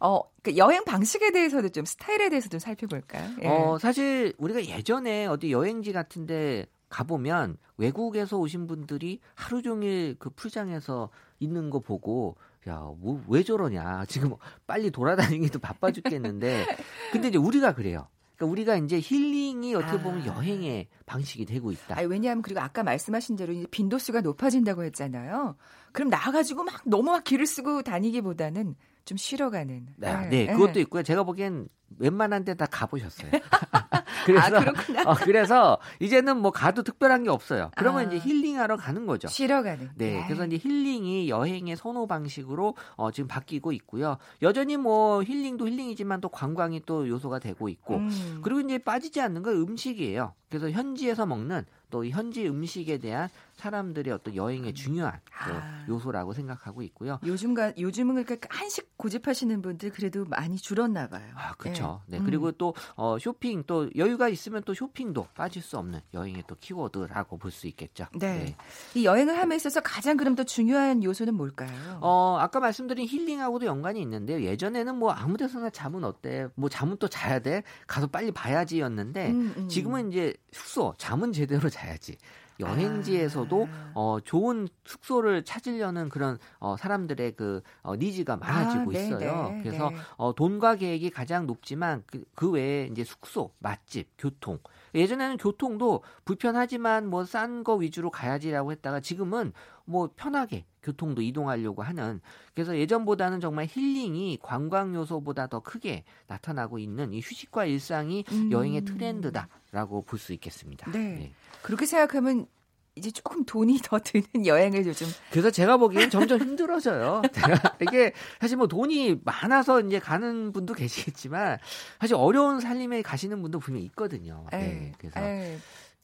어, 0.00 0.20
그 0.42 0.56
여행 0.56 0.84
방식에 0.84 1.30
대해서도 1.32 1.68
좀 1.70 1.84
스타일에 1.84 2.28
대해서 2.30 2.48
좀 2.48 2.58
살펴볼까요? 2.60 3.30
예. 3.42 3.48
어, 3.48 3.78
사실 3.78 4.32
우리가 4.38 4.64
예전에 4.64 5.26
어디 5.26 5.52
여행지 5.52 5.92
같은데 5.92 6.66
가보면 6.96 7.58
외국에서 7.76 8.38
오신 8.38 8.66
분들이 8.66 9.20
하루 9.34 9.60
종일 9.60 10.16
그 10.18 10.30
풀장에서 10.30 11.10
있는 11.40 11.68
거 11.68 11.78
보고 11.78 12.36
야, 12.68 12.78
뭐, 12.98 13.22
왜 13.28 13.42
저러냐. 13.42 14.06
지금 14.08 14.34
빨리 14.66 14.90
돌아다니기도 14.90 15.58
바빠 15.58 15.92
죽겠는데. 15.92 16.64
근데 17.12 17.28
이제 17.28 17.38
우리가 17.38 17.74
그래요. 17.74 18.08
그러니까 18.34 18.50
우리가 18.50 18.76
이제 18.76 18.98
힐링이 18.98 19.74
어떻게 19.74 20.02
보면 20.02 20.22
아. 20.22 20.36
여행의 20.36 20.88
방식이 21.04 21.44
되고 21.44 21.70
있다. 21.70 21.98
아니, 21.98 22.06
왜냐하면 22.06 22.42
그리고 22.42 22.60
아까 22.60 22.82
말씀하신 22.82 23.36
대로 23.36 23.52
이제 23.52 23.66
빈도수가 23.70 24.22
높아진다고 24.22 24.82
했잖아요. 24.84 25.56
그럼 25.92 26.08
나가지고 26.08 26.64
막 26.64 26.82
너무 26.86 27.10
막 27.12 27.24
길을 27.24 27.46
쓰고 27.46 27.82
다니기보다는 27.82 28.74
좀 29.04 29.16
쉬러 29.18 29.50
가는. 29.50 29.86
네, 29.96 30.08
예, 30.08 30.28
네, 30.28 30.36
예. 30.42 30.46
그것도 30.46 30.80
있고요. 30.80 31.02
제가 31.02 31.22
보기엔 31.24 31.68
웬만한 31.98 32.44
데 32.44 32.54
다 32.54 32.66
가보셨어요. 32.66 33.30
그래서 34.24 34.56
아, 34.56 34.60
그렇구나. 34.60 35.02
어, 35.06 35.14
그래서 35.14 35.78
이제는 36.00 36.38
뭐 36.38 36.50
가도 36.50 36.82
특별한 36.82 37.24
게 37.24 37.30
없어요. 37.30 37.70
그러면 37.76 38.00
아. 38.00 38.12
이제 38.12 38.18
힐링하러 38.18 38.76
가는 38.76 39.06
거죠. 39.06 39.28
쉬러 39.28 39.62
가는. 39.62 39.90
네, 39.94 40.16
예. 40.16 40.24
그래서 40.26 40.46
이제 40.46 40.56
힐링이 40.56 41.28
여행의 41.28 41.76
선호 41.76 42.06
방식으로 42.06 42.74
어, 42.96 43.10
지금 43.12 43.28
바뀌고 43.28 43.72
있고요. 43.72 44.16
여전히 44.42 44.76
뭐 44.76 45.22
힐링도 45.22 45.68
힐링이지만 45.68 46.20
또 46.20 46.28
관광이 46.28 46.82
또 46.86 47.06
요소가 47.08 47.38
되고 47.38 47.68
있고, 47.68 47.96
음. 47.98 48.40
그리고 48.42 48.60
이제 48.60 48.78
빠지지 48.78 49.20
않는 49.20 49.42
건 49.42 49.54
음식이에요. 49.56 50.32
그래서 50.48 50.70
현지에서 50.70 51.26
먹는 51.26 51.64
또이 51.90 52.10
현지 52.10 52.48
음식에 52.48 52.98
대한 52.98 53.28
사람들의 53.56 54.12
어떤 54.12 54.34
여행의 54.36 54.74
중요한 54.74 55.20
또 55.48 55.54
아. 55.54 55.84
요소라고 55.88 56.32
생각하고 56.32 56.82
있고요. 56.82 57.18
요즘가 57.24 57.72
요즘은 57.78 58.24
그러니까 58.24 58.48
한식 58.50 58.96
고집하시는 58.96 59.62
분들 59.62 59.90
그래도 59.90 60.24
많이 60.26 60.56
줄었나 60.56 61.08
봐요. 61.08 61.24
아, 61.34 61.54
그렇죠. 61.54 62.02
예. 62.10 62.18
네, 62.18 62.24
그리고 62.24 62.52
또 62.52 62.74
어, 62.94 63.18
쇼핑 63.18 63.64
또 63.66 63.90
여유가 63.96 64.28
있으면 64.28 64.62
또 64.64 64.74
쇼핑도 64.74 65.28
빠질 65.34 65.62
수 65.62 65.78
없는 65.78 66.00
여행의 66.14 66.44
또 66.46 66.54
키워드라고 66.60 67.38
볼 67.38 67.50
수 67.56 67.66
있겠죠. 67.68 68.06
네. 68.18 68.54
이 68.94 69.06
여행을 69.06 69.38
함에 69.38 69.56
있어서 69.56 69.80
가장 69.80 70.18
그럼 70.18 70.34
더 70.34 70.44
중요한 70.44 71.02
요소는 71.02 71.34
뭘까요? 71.34 71.98
어, 72.02 72.36
아까 72.38 72.60
말씀드린 72.60 73.06
힐링하고도 73.08 73.64
연관이 73.64 74.02
있는데요. 74.02 74.42
예전에는 74.42 74.94
뭐 74.96 75.12
아무 75.12 75.38
데서나 75.38 75.70
잠은 75.70 76.04
어때? 76.04 76.48
뭐 76.54 76.68
잠은 76.68 76.98
또 76.98 77.08
자야 77.08 77.38
돼? 77.38 77.62
가서 77.86 78.06
빨리 78.08 78.30
봐야지였는데 78.32 79.30
음, 79.30 79.54
음. 79.56 79.68
지금은 79.68 80.12
이제 80.12 80.34
숙소, 80.52 80.92
잠은 80.98 81.32
제대로 81.32 81.68
자야지. 81.70 82.18
여행지에서도 82.60 83.68
아. 83.70 83.92
어, 83.94 84.18
좋은 84.20 84.68
숙소를 84.84 85.44
찾으려는 85.44 86.08
그런 86.08 86.38
어, 86.58 86.76
사람들의 86.76 87.36
그 87.36 87.62
어, 87.82 87.96
니즈가 87.96 88.36
많아지고 88.36 88.90
아, 88.90 88.92
네, 88.92 89.06
있어요. 89.06 89.48
네, 89.50 89.62
그래서 89.62 89.90
네. 89.90 89.96
어, 90.16 90.34
돈과 90.34 90.76
계획이 90.76 91.10
가장 91.10 91.46
높지만 91.46 92.02
그, 92.06 92.24
그 92.34 92.50
외에 92.50 92.86
이제 92.90 93.04
숙소, 93.04 93.52
맛집, 93.58 94.08
교통. 94.18 94.58
예전에는 94.94 95.36
교통도 95.36 96.02
불편하지만 96.24 97.06
뭐 97.08 97.24
싼 97.24 97.64
거 97.64 97.74
위주로 97.74 98.10
가야지라고 98.10 98.72
했다가 98.72 99.00
지금은 99.00 99.52
뭐 99.84 100.08
편하게 100.16 100.64
교통도 100.86 101.20
이동하려고 101.22 101.82
하는 101.82 102.20
그래서 102.54 102.78
예전보다는 102.78 103.40
정말 103.40 103.66
힐링이 103.68 104.38
관광 104.40 104.94
요소보다 104.94 105.48
더 105.48 105.60
크게 105.60 106.04
나타나고 106.28 106.78
있는 106.78 107.12
이 107.12 107.20
휴식과 107.20 107.64
일상이 107.66 108.24
음. 108.30 108.50
여행의 108.52 108.82
트렌드다라고 108.84 110.02
볼 110.02 110.18
수 110.18 110.32
있겠습니다. 110.32 110.90
네. 110.92 111.32
그렇게 111.62 111.84
생각하면 111.86 112.46
이제 112.94 113.10
조금 113.10 113.44
돈이 113.44 113.78
더 113.84 113.98
드는 113.98 114.46
여행을 114.46 114.86
요즘 114.86 115.06
그래서 115.30 115.50
제가 115.50 115.76
보기엔 115.76 116.08
점점 116.08 116.40
힘들어져요. 116.40 117.20
이게 117.82 118.12
사실 118.40 118.56
뭐 118.56 118.66
돈이 118.68 119.20
많아서 119.24 119.80
이제 119.82 119.98
가는 119.98 120.50
분도 120.52 120.72
계시겠지만 120.72 121.58
사실 122.00 122.16
어려운 122.16 122.60
살림에 122.60 123.02
가시는 123.02 123.42
분도 123.42 123.58
분명 123.58 123.82
히 123.82 123.86
있거든요. 123.86 124.46
에이, 124.52 124.60
네, 124.60 124.92
그래서 124.98 125.20
에이, 125.20 125.58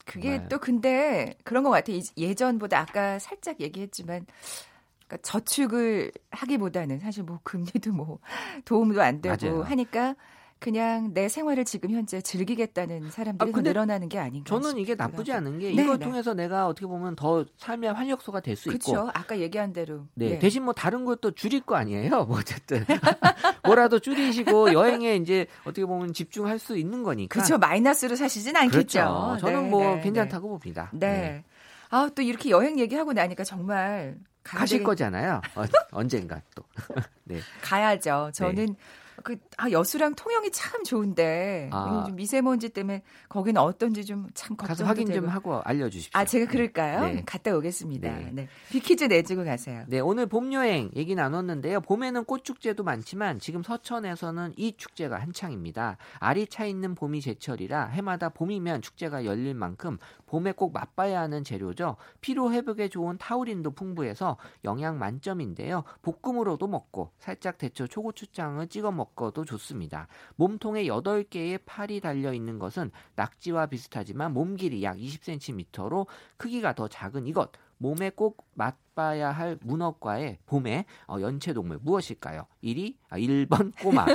그게 0.05 0.31
정말. 0.33 0.49
또 0.49 0.59
근데 0.59 1.35
그런 1.43 1.63
것 1.63 1.71
같아요. 1.71 1.95
이- 1.97 2.03
예전보다 2.15 2.79
아까 2.81 3.17
살짝 3.17 3.59
얘기했지만 3.59 4.27
그러니까 5.07 5.17
저축을 5.21 6.11
하기보다는 6.31 6.99
사실 6.99 7.23
뭐 7.23 7.39
금리도 7.43 7.91
뭐 7.93 8.19
도움도 8.65 9.01
안 9.01 9.21
되고 9.21 9.35
맞아요. 9.47 9.63
하니까 9.63 10.15
그냥 10.59 11.13
내 11.13 11.27
생활을 11.27 11.65
지금 11.65 11.91
현재 11.91 12.21
즐기겠다는 12.21 13.11
사람들이 13.11 13.51
아, 13.53 13.59
늘어나는 13.59 14.07
게 14.07 14.17
아닌가 14.17 14.47
저는 14.47 14.77
이게 14.77 14.93
싶기도 14.93 15.03
나쁘지 15.03 15.31
하고. 15.31 15.45
않은 15.47 15.59
게 15.59 15.73
네, 15.75 15.83
이걸 15.83 15.99
네. 15.99 16.05
통해서 16.05 16.33
내가 16.33 16.67
어떻게 16.67 16.87
보면 16.87 17.17
더 17.17 17.43
삶의 17.57 17.91
활력소가 17.91 18.39
될 18.39 18.55
수 18.55 18.69
있고 18.69 18.93
그렇죠. 18.93 19.11
아까 19.13 19.37
얘기한 19.39 19.73
대로 19.73 20.05
네, 20.13 20.31
예. 20.31 20.39
대신 20.39 20.63
뭐 20.63 20.73
다른 20.73 21.03
것도 21.03 21.31
줄일 21.31 21.59
거 21.65 21.75
아니에요. 21.75 22.23
뭐 22.23 22.37
어쨌든 22.39 22.85
뭐라도 23.65 23.99
줄이시고 23.99 24.71
여행에 24.71 25.17
이제 25.17 25.47
어떻게 25.63 25.85
보면 25.85 26.13
집중할 26.13 26.59
수 26.59 26.77
있는 26.77 27.03
거니까. 27.03 27.33
그렇죠. 27.33 27.57
마이너스로 27.57 28.15
사시진 28.15 28.55
않겠죠. 28.55 28.99
그렇죠. 28.99 29.37
저는 29.41 29.63
네,뭐 29.63 29.95
네, 29.95 30.01
괜찮다고 30.01 30.47
봅니다. 30.47 30.89
네. 30.93 31.43
네. 31.93 31.97
아, 31.97 32.09
또 32.15 32.23
이렇게 32.23 32.49
여행 32.49 32.79
얘기하고 32.79 33.13
나니까 33.13 33.43
정말 33.43 34.17
가실 34.41 34.83
거잖아요. 34.83 35.41
어, 35.55 35.63
언젠가 35.91 36.41
또. 36.55 36.63
네. 37.23 37.39
가야죠. 37.61 38.31
저는 38.33 38.75
그 39.23 39.37
아, 39.57 39.71
여수랑 39.71 40.15
통영이 40.15 40.51
참 40.51 40.83
좋은데 40.83 41.69
아. 41.71 42.07
미세먼지 42.13 42.69
때문에 42.69 43.03
거기는 43.29 43.59
어떤지 43.59 44.05
좀참 44.05 44.57
가서 44.57 44.85
확인 44.85 45.07
되고. 45.07 45.21
좀 45.21 45.29
하고 45.29 45.61
알려주십시오. 45.63 46.19
아, 46.19 46.25
제가 46.25 46.51
그럴까요? 46.51 47.05
네. 47.05 47.23
갔다 47.25 47.55
오겠습니다. 47.55 48.11
네. 48.11 48.29
네. 48.33 48.47
비키즈 48.69 49.05
내주고 49.05 49.45
가세요. 49.45 49.85
네, 49.87 49.99
오늘 49.99 50.25
봄 50.25 50.51
여행 50.53 50.91
얘기 50.95 51.15
나눴는데요. 51.15 51.81
봄에는 51.81 52.25
꽃 52.25 52.43
축제도 52.43 52.83
많지만 52.83 53.39
지금 53.39 53.63
서천에서는 53.63 54.53
이 54.57 54.75
축제가 54.75 55.19
한창입니다. 55.19 55.97
알이 56.19 56.47
차 56.47 56.65
있는 56.65 56.93
봄이 56.93 57.21
제철이라 57.21 57.87
해마다 57.87 58.29
봄이면 58.29 58.81
축제가 58.81 59.23
열릴 59.23 59.53
만큼 59.53 59.97
봄에 60.25 60.51
꼭 60.51 60.73
맛봐야 60.73 61.21
하는 61.21 61.43
재료죠. 61.43 61.95
피로 62.19 62.51
회복에 62.51 62.89
좋은 62.89 63.17
타우린도 63.17 63.71
풍부해서 63.71 64.37
영양 64.65 64.99
만점인데요. 64.99 65.83
볶음으로도 66.01 66.67
먹고 66.67 67.11
살짝 67.19 67.57
데쳐 67.57 67.87
초고추장을 67.87 68.67
찍어 68.67 68.91
먹 68.91 69.12
어도 69.21 69.45
좋습니다. 69.45 70.07
몸통에 70.35 70.85
8개의 70.85 71.61
팔이 71.65 71.99
달려 72.01 72.33
있는 72.33 72.59
것은 72.59 72.91
낙지와 73.15 73.67
비슷하지만 73.67 74.33
몸 74.33 74.55
길이 74.55 74.83
약 74.83 74.97
20cm로 74.97 76.07
크기가 76.37 76.73
더 76.73 76.87
작은 76.87 77.27
이것. 77.27 77.51
몸에 77.77 78.11
꼭 78.11 78.47
맛봐야 78.53 79.31
할 79.31 79.57
문어과의 79.61 80.39
봄의 80.45 80.85
어, 81.07 81.17
연체동물 81.19 81.79
무엇일까요? 81.81 82.47
1위 82.63 82.95
아, 83.09 83.17
1번 83.17 83.73
꼬마, 83.81 84.05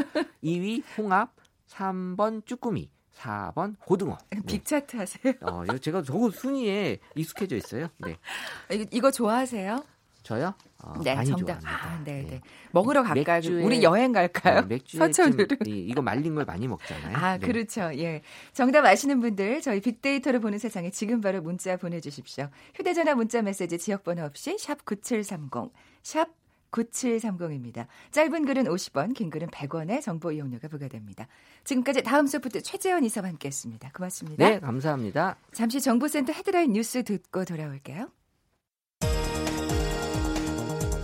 2위 0.42 0.82
홍합, 0.96 1.34
3번 1.68 2.46
쭈꾸미, 2.46 2.90
4번 3.14 3.76
고등어. 3.84 4.16
네. 4.32 4.40
빅차트 4.46 4.96
하세요. 4.96 5.34
어, 5.42 5.64
제가 5.78 6.02
저거 6.02 6.30
순위에 6.30 6.98
익숙해져 7.14 7.56
있어요. 7.56 7.88
네. 7.98 8.16
이거, 8.72 8.84
이거 8.90 9.10
좋아하세요? 9.10 9.84
저요? 10.28 10.52
어, 10.82 10.92
네, 11.02 11.14
많이 11.14 11.30
정답. 11.30 11.58
좋아합니다. 11.58 11.70
아, 11.70 12.02
네, 12.04 12.26
네. 12.28 12.40
먹으러 12.72 13.02
갈까요? 13.02 13.40
맥주에- 13.40 13.64
우리 13.64 13.82
여행 13.82 14.12
갈까요? 14.12 14.58
어, 14.58 14.78
서천으로. 14.84 15.46
좀 15.48 15.58
이- 15.66 15.86
이거 15.88 16.02
말린 16.02 16.34
걸 16.34 16.44
많이 16.44 16.68
먹잖아요. 16.68 17.16
아, 17.16 17.38
네. 17.38 17.46
그렇죠. 17.46 17.90
예. 17.98 18.20
정답 18.52 18.84
아시는 18.84 19.20
분들 19.20 19.62
저희 19.62 19.80
빅데이터를 19.80 20.40
보는 20.40 20.58
세상에 20.58 20.90
지금 20.90 21.22
바로 21.22 21.40
문자 21.40 21.78
보내 21.78 21.98
주십시오. 22.00 22.48
휴대 22.74 22.92
전화 22.92 23.14
문자 23.14 23.40
메시지 23.40 23.78
지역 23.78 24.04
번호 24.04 24.22
없이 24.24 24.58
샵 24.58 24.84
9730, 24.84 25.72
샵 26.02 26.28
9730입니다. 26.70 27.86
짧은 28.10 28.44
글은 28.44 28.64
50원, 28.64 29.14
긴 29.14 29.30
글은 29.30 29.48
100원의 29.48 30.02
정보 30.02 30.30
이용료가 30.30 30.68
부과됩니다. 30.68 31.26
지금까지 31.64 32.02
다음 32.02 32.26
소프트 32.26 32.60
최재원 32.62 33.02
이사와 33.02 33.28
함께했습니다. 33.28 33.92
고맙습니다. 33.96 34.46
네, 34.46 34.60
감사합니다. 34.60 35.36
잠시 35.52 35.80
정보센터 35.80 36.34
헤드라인 36.34 36.74
뉴스 36.74 37.02
듣고 37.02 37.46
돌아올게요. 37.46 38.10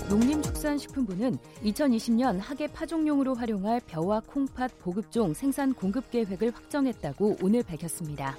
농림축산식품부는 0.08 1.38
2020년 1.64 2.38
하계 2.38 2.66
파종용으로 2.66 3.34
활용할 3.34 3.80
벼와 3.86 4.20
콩팥 4.26 4.78
보급종 4.80 5.34
생산 5.34 5.72
공급 5.72 6.10
계획을 6.10 6.54
확정했다고 6.54 7.38
오늘 7.42 7.62
밝혔습니다. 7.62 8.36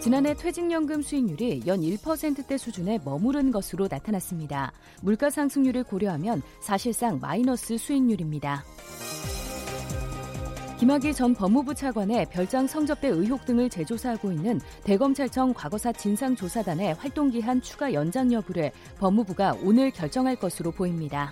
지난해 0.00 0.34
퇴직연금 0.34 1.02
수익률이 1.02 1.64
연 1.66 1.80
1%대 1.80 2.56
수준에 2.56 2.98
머무른 3.04 3.50
것으로 3.50 3.86
나타났습니다. 3.90 4.72
물가 5.02 5.28
상승률을 5.28 5.84
고려하면 5.84 6.42
사실상 6.60 7.18
마이너스 7.20 7.76
수익률입니다. 7.76 8.64
김학의 10.80 11.12
전 11.12 11.34
법무부 11.34 11.74
차관의 11.74 12.24
별장 12.30 12.66
성접대 12.66 13.08
의혹 13.08 13.44
등을 13.44 13.68
재조사하고 13.68 14.32
있는 14.32 14.58
대검찰청 14.82 15.52
과거사 15.52 15.92
진상조사단의 15.92 16.94
활동기한 16.94 17.60
추가 17.60 17.92
연장 17.92 18.32
여부를 18.32 18.72
법무부가 18.98 19.58
오늘 19.62 19.90
결정할 19.90 20.36
것으로 20.36 20.70
보입니다. 20.70 21.30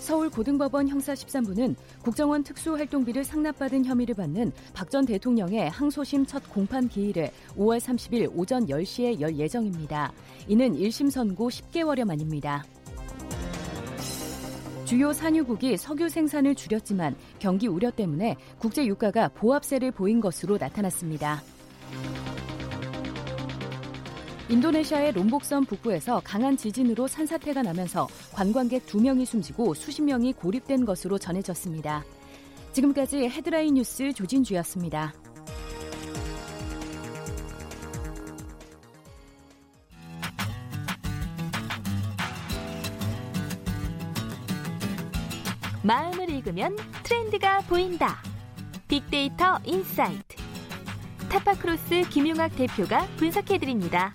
서울고등법원 0.00 0.88
형사 0.88 1.14
13부는 1.14 1.76
국정원 2.02 2.42
특수활동비를 2.42 3.22
상납받은 3.22 3.84
혐의를 3.84 4.16
받는 4.16 4.50
박 4.74 4.90
전 4.90 5.06
대통령의 5.06 5.70
항소심 5.70 6.26
첫 6.26 6.42
공판 6.52 6.88
기일을 6.88 7.30
5월 7.56 7.78
30일 7.78 8.32
오전 8.34 8.66
10시에 8.66 9.20
열 9.20 9.36
예정입니다. 9.36 10.12
이는 10.48 10.74
1심 10.74 11.08
선고 11.08 11.50
10개월여 11.50 12.04
만입니다. 12.04 12.64
주요 14.90 15.12
산유국이 15.12 15.76
석유 15.76 16.08
생산을 16.08 16.56
줄였지만 16.56 17.14
경기 17.38 17.68
우려 17.68 17.92
때문에 17.92 18.34
국제 18.58 18.84
유가가 18.84 19.28
보합세를 19.28 19.92
보인 19.92 20.20
것으로 20.20 20.58
나타났습니다. 20.58 21.44
인도네시아의 24.48 25.12
롬복섬 25.12 25.66
북부에서 25.66 26.20
강한 26.24 26.56
지진으로 26.56 27.06
산사태가 27.06 27.62
나면서 27.62 28.08
관광객 28.32 28.84
2명이 28.86 29.26
숨지고 29.26 29.74
수십 29.74 30.02
명이 30.02 30.32
고립된 30.32 30.84
것으로 30.84 31.18
전해졌습니다. 31.18 32.04
지금까지 32.72 33.28
헤드라인 33.28 33.74
뉴스 33.74 34.12
조진주였습니다. 34.12 35.14
마음을 45.82 46.28
읽으면 46.28 46.76
트렌드가 47.04 47.60
보인다. 47.62 48.18
빅데이터 48.86 49.58
insight. 49.64 50.36
타파크로스 51.30 52.02
김용학 52.10 52.54
대표가 52.54 53.06
분석해드립니다. 53.16 54.12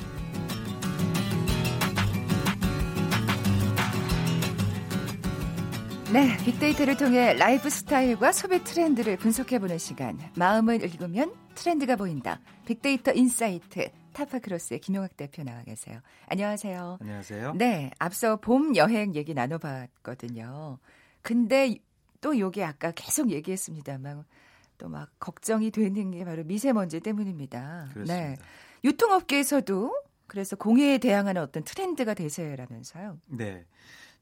네, 6.13 6.37
빅데이터를 6.45 6.97
통해 6.97 7.33
라이프 7.33 7.69
스타일과 7.69 8.31
소비 8.31 8.63
트렌드를 8.63 9.17
분석해보는 9.17 9.79
시간. 9.79 10.19
마음을 10.37 10.83
읽으면 10.83 11.33
트렌드가 11.55 11.95
보인다. 11.95 12.39
빅데이터 12.65 13.11
insight. 13.11 13.89
타파크로스의 14.13 14.81
김용학 14.81 15.17
대표 15.17 15.43
나와 15.43 15.63
계세요. 15.63 15.99
안녕하세요. 16.27 16.99
안녕하세요. 17.01 17.53
네, 17.55 17.89
앞서 17.97 18.35
봄 18.37 18.75
여행 18.75 19.15
얘기 19.15 19.33
나눠봤거든요. 19.33 20.77
근데 21.25 21.75
또 22.21 22.37
요게 22.37 22.63
아까 22.63 22.91
계속 22.91 23.31
얘기했습니다만 23.31 24.23
또 24.77 24.89
막 24.89 25.09
걱정이 25.19 25.71
되는 25.71 26.11
게 26.11 26.23
바로 26.23 26.43
미세먼지 26.43 26.99
때문입니다. 26.99 27.87
그렇습니다. 27.93 28.13
네. 28.13 28.37
유통업계에서도 28.83 30.03
그래서 30.27 30.55
공해에 30.55 30.99
대항하는 30.99 31.41
어떤 31.41 31.63
트렌드가 31.63 32.13
대세라면서요. 32.13 33.17
네. 33.25 33.65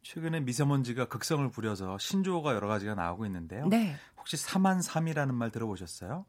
최근에 0.04 0.40
미세먼지가 0.42 1.10
극성을 1.10 1.50
부려서 1.50 1.98
신조어가 1.98 2.54
여러 2.56 2.68
가지가 2.68 2.96
나오고 2.96 3.26
있는데요. 3.26 3.68
네. 3.68 3.96
혹시 4.18 4.38
3만3이라는 4.38 5.34
말 5.34 5.52
들어보셨어요? 5.52 6.26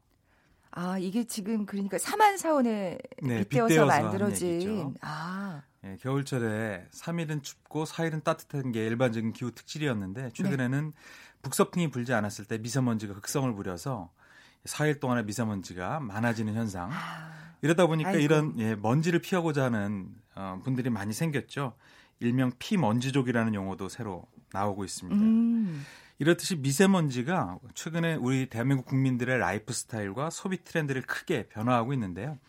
아, 0.71 0.97
이게 0.97 1.23
지금 1.23 1.65
그러니까 1.65 1.97
사만 1.97 2.37
사원에 2.37 2.97
네, 3.21 3.39
빗대어서 3.39 3.67
빗대어서 3.67 3.85
만들어진. 3.85 4.95
아, 4.99 5.63
예, 5.85 5.97
겨울철에 6.01 6.87
3일은 6.91 7.43
춥고 7.43 7.83
4일은 7.83 8.23
따뜻한 8.23 8.71
게 8.71 8.85
일반적인 8.85 9.33
기후 9.33 9.51
특질이었는데 9.51 10.31
최근에는 10.33 10.93
북서풍이 11.43 11.91
불지 11.91 12.13
않았을 12.13 12.45
때 12.45 12.57
미세먼지가 12.57 13.13
극성을 13.13 13.53
부려서 13.53 14.11
4일 14.63 14.99
동안의 14.99 15.25
미세먼지가 15.25 15.99
많아지는 15.99 16.55
현상. 16.55 16.89
아 16.91 17.55
이러다 17.61 17.85
보니까 17.85 18.09
아이고. 18.09 18.21
이런 18.21 18.59
예, 18.59 18.75
먼지를 18.75 19.19
피하고자 19.19 19.65
하는 19.65 20.09
어, 20.33 20.59
분들이 20.63 20.89
많이 20.89 21.13
생겼죠. 21.13 21.75
일명 22.19 22.51
피먼지족이라는 22.57 23.53
용어도 23.53 23.87
새로 23.87 24.25
나오고 24.53 24.85
있습니다. 24.85 25.21
음. 25.21 25.85
이렇듯이 26.17 26.55
미세먼지가 26.55 27.59
최근에 27.75 28.15
우리 28.15 28.47
대한민국 28.47 28.85
국민들의 28.85 29.37
라이프 29.37 29.73
스타일과 29.73 30.29
소비 30.29 30.63
트렌드를 30.63 31.01
크게 31.03 31.49
변화하고 31.49 31.93
있는데요. 31.93 32.39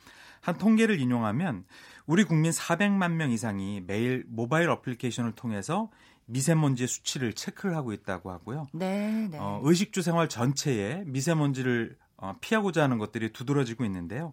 한 0.40 0.56
통계를 0.56 1.00
인용하면 1.00 1.64
우리 2.06 2.24
국민 2.24 2.52
400만 2.52 3.12
명 3.12 3.30
이상이 3.30 3.82
매일 3.86 4.24
모바일 4.28 4.70
어플리케이션을 4.70 5.32
통해서 5.32 5.90
미세먼지의 6.26 6.88
수치를 6.88 7.32
체크를 7.32 7.76
하고 7.76 7.92
있다고 7.92 8.30
하고요. 8.30 8.66
네, 8.72 9.28
네. 9.30 9.38
어, 9.38 9.60
의식주 9.62 10.02
생활 10.02 10.28
전체에 10.28 11.04
미세먼지를 11.06 11.96
어, 12.16 12.34
피하고자 12.40 12.82
하는 12.82 12.98
것들이 12.98 13.32
두드러지고 13.32 13.84
있는데요. 13.84 14.32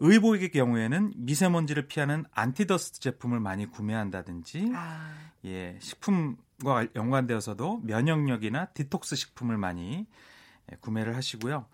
의복의 0.00 0.50
경우에는 0.50 1.12
미세먼지를 1.16 1.86
피하는 1.86 2.24
anti-dust 2.32 3.00
제품을 3.00 3.40
많이 3.40 3.66
구매한다든지, 3.66 4.72
아, 4.74 5.14
예, 5.44 5.78
식품과 5.80 6.88
연관되어서도 6.96 7.82
면역력이나 7.84 8.66
디톡스 8.66 9.14
식품을 9.14 9.58
많이 9.58 10.06
예, 10.72 10.76
구매를 10.80 11.14
하시고요. 11.14 11.66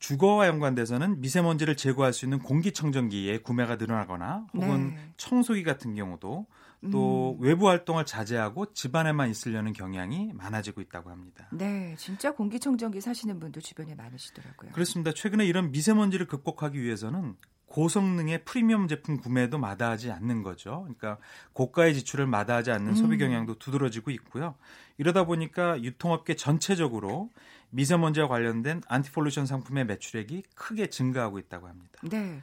주거와 0.00 0.46
연관돼서는 0.48 1.20
미세먼지를 1.20 1.76
제거할 1.76 2.12
수 2.12 2.24
있는 2.24 2.38
공기청정기의 2.40 3.42
구매가 3.42 3.76
늘어나거나 3.76 4.46
혹은 4.54 4.94
네. 4.94 5.12
청소기 5.18 5.62
같은 5.62 5.94
경우도 5.94 6.46
또 6.90 7.36
음. 7.38 7.44
외부 7.44 7.68
활동을 7.68 8.06
자제하고 8.06 8.72
집안에만 8.72 9.28
있으려는 9.28 9.74
경향이 9.74 10.32
많아지고 10.32 10.80
있다고 10.80 11.10
합니다. 11.10 11.48
네, 11.52 11.94
진짜 11.98 12.32
공기청정기 12.32 13.02
사시는 13.02 13.38
분도 13.38 13.60
주변에 13.60 13.94
많으시더라고요. 13.94 14.72
그렇습니다. 14.72 15.12
최근에 15.12 15.44
이런 15.44 15.70
미세먼지를 15.70 16.26
극복하기 16.26 16.80
위해서는 16.80 17.36
고성능의 17.70 18.44
프리미엄 18.44 18.88
제품 18.88 19.18
구매도 19.18 19.56
마다하지 19.56 20.10
않는 20.10 20.42
거죠. 20.42 20.80
그러니까 20.82 21.18
고가의 21.52 21.94
지출을 21.94 22.26
마다하지 22.26 22.72
않는 22.72 22.96
소비 22.96 23.14
음. 23.14 23.18
경향도 23.18 23.58
두드러지고 23.58 24.10
있고요. 24.10 24.56
이러다 24.98 25.24
보니까 25.24 25.80
유통업계 25.80 26.34
전체적으로 26.34 27.30
미세먼지와 27.70 28.26
관련된 28.26 28.82
안티폴루션 28.88 29.46
상품의 29.46 29.86
매출액이 29.86 30.42
크게 30.56 30.88
증가하고 30.88 31.38
있다고 31.38 31.68
합니다. 31.68 32.00
네, 32.02 32.42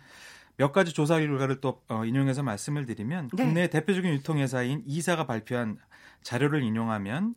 몇 0.56 0.72
가지 0.72 0.94
조사 0.94 1.20
결과를 1.20 1.60
또 1.60 1.82
어, 1.90 2.06
인용해서 2.06 2.42
말씀을 2.42 2.86
드리면 2.86 3.30
네. 3.34 3.44
국내 3.44 3.68
대표적인 3.70 4.14
유통회사인 4.14 4.84
이사가 4.86 5.28
발표한 5.28 5.78
자료를 6.24 6.64
인용하면 6.64 7.36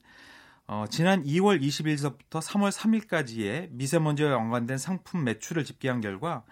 어, 0.69 0.85
지난 0.89 1.25
2월 1.25 1.61
20일서부터 1.61 2.41
3월 2.41 2.71
3일까지의 2.71 3.71
미세먼지와 3.73 4.31
연관된 4.31 4.79
상품 4.79 5.25
매출을 5.25 5.65
집계한 5.65 6.01
결과 6.01 6.45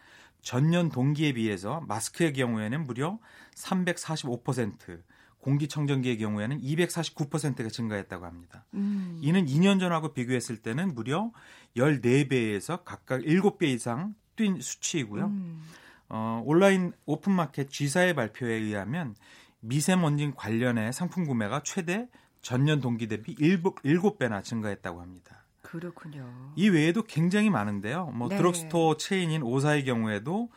전년 0.42 0.90
동기에 0.90 1.33
비해서 1.33 1.81
마스크의 1.87 2.33
경우에는 2.33 2.85
무려 2.85 3.18
345%, 3.55 5.03
공기청정기의 5.40 6.18
경우에는 6.18 6.61
249%가 6.61 7.68
증가했다고 7.68 8.24
합니다. 8.24 8.64
음. 8.74 9.18
이는 9.22 9.46
2년 9.46 9.81
전하고 9.81 10.12
비교했을 10.12 10.59
때는 10.59 10.94
무려 10.94 11.31
14배에서 11.77 12.85
각각 12.85 13.22
7배 13.22 13.64
이상 13.64 14.14
뛴 14.37 14.61
수치이고요. 14.61 15.27
음. 15.27 15.62
어, 16.09 16.42
온라인 16.44 16.92
오픈마켓 17.07 17.70
G사의 17.70 18.14
발표에 18.14 18.55
의하면 18.55 19.14
미세먼지 19.61 20.33
관련의 20.37 20.92
상품 20.92 21.24
구매가 21.24 21.62
최대 21.64 22.09
전년 22.40 22.81
동기 22.81 23.09
대비 23.09 23.35
7, 23.35 23.62
7배나 23.62 24.42
증가했다고 24.42 25.01
합니다. 25.01 25.44
그렇군요. 25.70 26.52
이 26.57 26.70
외에도 26.70 27.02
굉장히 27.02 27.50
많은데요. 27.50 28.07
뭐 28.14 28.28
네. 28.28 28.38
드럭스토어 28.38 28.96
체인인 28.96 29.42
오사의 29.42 29.85
경우에도 29.85 30.48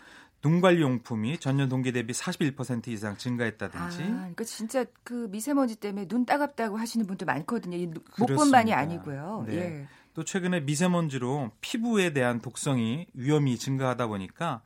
눈관리 0.41 0.81
용품이 0.81 1.37
전년 1.39 1.67
동기 1.67 1.91
대비 1.91 2.13
41% 2.13 2.87
이상 2.87 3.13
아, 3.13 3.17
증가했다든지 3.17 3.97
그러니까 3.97 4.43
진짜 4.45 4.85
그 5.03 5.27
미세먼지 5.29 5.75
때문에 5.75 6.07
눈 6.07 6.25
따갑다고 6.25 6.77
하시는 6.77 7.05
분도 7.05 7.25
많거든요. 7.25 7.77
이 7.77 7.87
그렇습니다. 7.87 8.33
목뿐만이 8.33 8.73
아니고요. 8.73 9.45
네. 9.47 9.55
예. 9.55 9.87
또 10.13 10.23
최근에 10.23 10.61
미세먼지로 10.61 11.51
피부에 11.59 12.13
대한 12.13 12.39
독성이 12.39 13.05
위험이 13.13 13.57
증가하다 13.57 14.07
보니까 14.07 14.61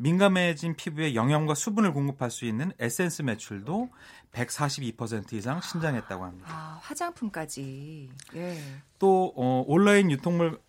민감해진 0.00 0.76
피부에 0.76 1.14
영양과 1.16 1.54
수분을 1.54 1.92
공급할 1.92 2.30
수 2.30 2.44
있는 2.44 2.70
에센스 2.78 3.22
매출도 3.22 3.90
142% 4.32 5.32
이상 5.32 5.60
신장했다고 5.60 6.24
합니다. 6.24 6.46
아, 6.48 6.78
화장품까지. 6.82 8.08
예. 8.36 8.58
또 9.00 9.32
어, 9.36 9.64
온라인 9.66 10.10
유통물 10.12 10.60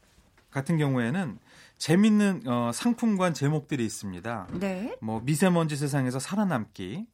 같은 0.50 0.78
경우에는 0.78 1.38
재밌는 1.78 2.42
어, 2.48 2.72
상품관 2.74 3.36
제목들이 3.36 3.86
있습니다. 3.86 4.48
네. 4.60 4.98
뭐 5.00 5.22
미세먼지 5.22 5.76
세상에서 5.78 6.18
살아남기, 6.18 7.06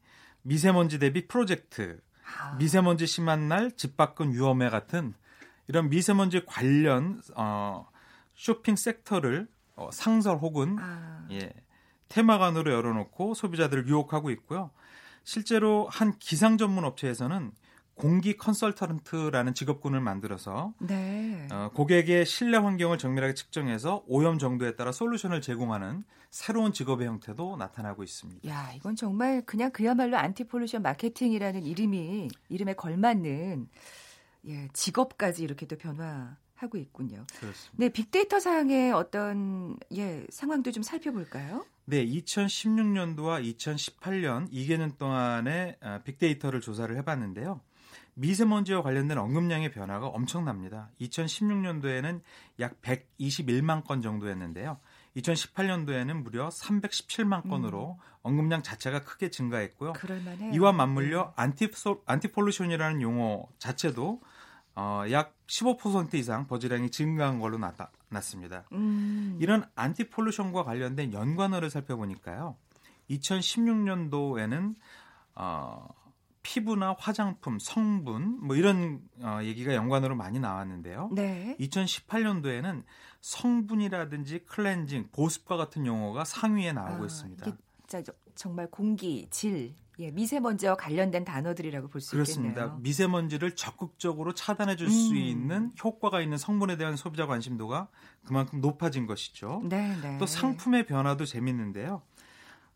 미세먼지 0.42 1.00
대비 1.00 1.28
프로젝트, 1.28 2.00
아, 2.40 2.56
미세먼지 2.56 3.06
심한 3.08 3.50
날 3.50 3.72
집 3.76 3.98
밖은 3.98 4.32
위험해 4.32 4.70
같은 4.70 5.14
이런 5.68 5.90
미세먼지 5.90 6.46
관련 6.46 7.22
어, 7.36 7.90
쇼핑 8.36 8.78
sector를 8.78 9.48
어, 9.76 9.90
상설 9.92 10.38
혹은 10.38 10.78
아, 10.80 11.28
예, 11.32 11.52
테마관으로 12.10 12.72
열어놓고 12.72 13.34
소비자들을 13.34 13.88
유혹하고 13.88 14.30
있고요. 14.32 14.72
실제로 15.24 15.88
한 15.90 16.18
기상 16.20 16.58
전문 16.58 16.86
업체에서는 16.86 17.52
공기 17.96 18.36
컨설턴트라는 18.36 19.54
직업군을 19.54 20.02
만들어서 20.02 20.74
네. 20.80 21.48
어, 21.50 21.72
고객의 21.74 22.26
실내 22.26 22.58
환경을 22.58 22.98
정밀하게 22.98 23.34
측정해서 23.34 24.04
오염 24.08 24.38
정도에 24.38 24.76
따라 24.76 24.92
솔루션을 24.92 25.42
제공하는 25.42 26.04
새로운 26.30 26.74
직업의 26.74 27.08
형태도 27.08 27.56
나타나고 27.56 28.04
있습니다. 28.04 28.48
야, 28.50 28.74
이건 28.76 28.98
정말 28.98 29.42
그냥 29.46 29.72
그야말로 29.72 30.18
anti-pollution 30.18 30.82
마케팅이라는 30.82 31.64
이름이 31.64 32.28
이름에 32.50 32.74
걸맞는 32.74 33.70
예, 34.48 34.68
직업까지 34.74 35.44
이렇게 35.44 35.66
또 35.66 35.78
변화 35.78 36.36
하고 36.56 36.78
있군요. 36.78 37.26
그렇습니다. 37.40 37.78
네, 37.78 37.90
빅데이터 37.90 38.40
상의 38.40 38.92
어떤 38.92 39.78
예, 39.96 40.26
상황도 40.30 40.72
좀 40.72 40.84
살펴볼까요? 40.84 41.66
네, 41.88 42.04
2016년도와 42.04 43.44
2018년 43.56 44.52
2개년 44.52 44.98
동안의 44.98 45.78
아, 45.82 46.00
빅데이터를 46.04 46.60
조사를 46.60 46.96
해봤는데요. 46.98 47.62
미세먼지와 48.16 48.82
관련된 48.82 49.18
언급량의 49.18 49.72
변화가 49.72 50.08
엄청납니다. 50.08 50.90
2016년도에는 51.02 52.22
약 52.60 52.82
121만 52.82 53.86
건 53.86 54.02
정도였는데요. 54.02 54.80
2018년도에는 55.18 56.24
무려 56.24 56.50
317만 56.50 57.48
건으로 57.48 58.00
언급량 58.22 58.64
자체가 58.64 59.04
크게 59.04 59.30
증가했고요. 59.30 59.94
그럴 59.94 60.22
만해요. 60.22 60.54
이와 60.54 60.72
맞물려 60.72 61.34
안티소, 61.36 62.02
안티폴루션이라는 62.06 63.02
용어 63.02 63.48
자체도 63.60 64.22
어, 64.76 65.04
약 65.12 65.34
15% 65.48 66.16
이상 66.16 66.48
버즈량이 66.48 66.90
증가한 66.90 67.40
걸로 67.40 67.58
나타 67.58 67.92
났습니다. 68.16 68.66
음. 68.72 69.38
이런 69.40 69.64
안티폴루션과 69.76 70.64
관련된 70.64 71.14
연관어를 71.14 71.70
살펴보니까요. 71.70 72.56
2016년도에는 73.10 74.76
어, 75.36 75.88
피부나 76.42 76.96
화장품, 76.98 77.58
성분 77.60 78.40
뭐 78.42 78.56
이런 78.56 79.02
어, 79.22 79.40
얘기가 79.44 79.74
연관어로 79.74 80.16
많이 80.16 80.40
나왔는데요. 80.40 81.10
네. 81.14 81.56
2018년도에는 81.60 82.84
성분이라든지 83.22 84.46
클렌징, 84.46 85.10
보습과 85.12 85.58
같은 85.58 85.86
용어가 85.86 86.24
상위에 86.24 86.72
나오고 86.74 87.04
아, 87.04 87.06
있습니다. 87.06 87.46
정말 88.36 88.70
공기, 88.70 89.28
질, 89.32 89.74
예, 90.00 90.12
미세먼지와 90.12 90.76
관련된 90.76 91.24
단어들이라고 91.26 91.88
볼수 91.90 92.12
그렇습니다. 92.12 92.62
있겠네요. 92.62 92.80
미세먼지를 92.82 93.56
적극적으로 93.56 94.34
차단해 94.34 94.76
줄수 94.76 95.12
음. 95.12 95.18
있는 95.18 95.72
효과가 95.84 96.22
있는 96.22 96.38
성분에 96.38 96.78
대한 96.78 96.96
소비자 96.96 97.26
관심도가 97.28 97.88
그만큼 98.26 98.60
높아진 98.62 99.06
것이죠. 99.08 99.62
네, 99.66 99.96
네. 100.02 100.18
또 100.18 100.26
상품의 100.26 100.86
변화도 100.86 101.26
재밌는데요. 101.26 102.02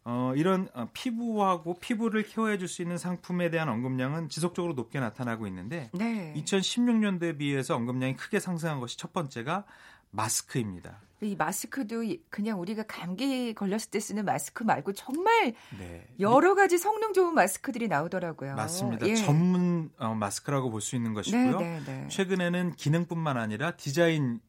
어, 0.05 0.33
이런 0.35 0.69
어, 0.73 0.87
피부하고 0.93 1.77
피부를 1.79 2.23
케어해 2.23 2.57
줄 2.57 2.67
수 2.69 2.81
있는 2.81 2.97
상품에 2.97 3.49
대한 3.49 3.67
언급량은 3.69 4.29
지속적으로 4.29 4.73
높게 4.73 4.99
나타나고 4.99 5.45
있는데 5.47 5.89
네. 5.93 6.33
2016년도에 6.37 7.37
비해서 7.37 7.75
언급량이 7.75 8.15
크게 8.15 8.39
상승한 8.39 8.79
것이 8.79 8.97
첫 8.97 9.11
번째가 9.11 9.65
마스크입니다. 10.11 11.01
이 11.21 11.35
마스크도 11.35 12.03
이- 12.03 12.23
그냥 12.29 12.61
우리가 12.61 12.83
감기 12.83 13.53
걸렸을 13.53 13.91
때 13.91 13.99
쓰는 13.99 14.23
마스크 14.23 14.63
말고 14.63 14.93
정말 14.93 15.53
네. 15.77 16.07
여러 16.21 16.55
가지 16.55 16.77
성능 16.77 17.11
좋은 17.11 17.33
마스크들이 17.35 17.89
나오더라고요. 17.89 18.55
맞습니다. 18.55 19.05
예. 19.05 19.15
전문 19.15 19.91
어, 19.97 20.13
마스크라고 20.15 20.69
볼 20.71 20.79
수 20.79 20.95
있는 20.95 21.13
것이고요. 21.13 21.59
네, 21.59 21.79
네, 21.79 21.85
네. 21.85 22.07
최근에는 22.07 22.71
기능뿐만 22.75 23.35
아니라 23.35 23.71
디자인까지 23.75 24.39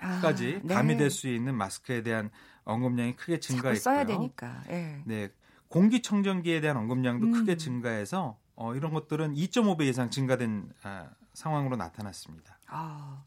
아, 0.00 0.74
가미될 0.74 1.08
네. 1.08 1.08
수 1.08 1.28
있는 1.28 1.54
마스크에 1.54 2.02
대한 2.02 2.30
언급량이 2.64 3.14
크게 3.14 3.38
증가했고요. 3.38 3.80
써야 3.80 4.04
되니까. 4.04 4.60
예. 4.70 5.02
네, 5.06 5.28
공기청정기에 5.68 6.60
대한 6.60 6.76
언급량도 6.78 7.26
음. 7.26 7.32
크게 7.32 7.56
증가해서 7.56 8.38
어, 8.56 8.74
이런 8.74 8.92
것들은 8.92 9.34
2.5배 9.34 9.82
이상 9.88 10.10
증가된 10.10 10.68
아, 10.82 11.10
상황으로 11.32 11.76
나타났습니다. 11.76 12.58
아, 12.66 13.22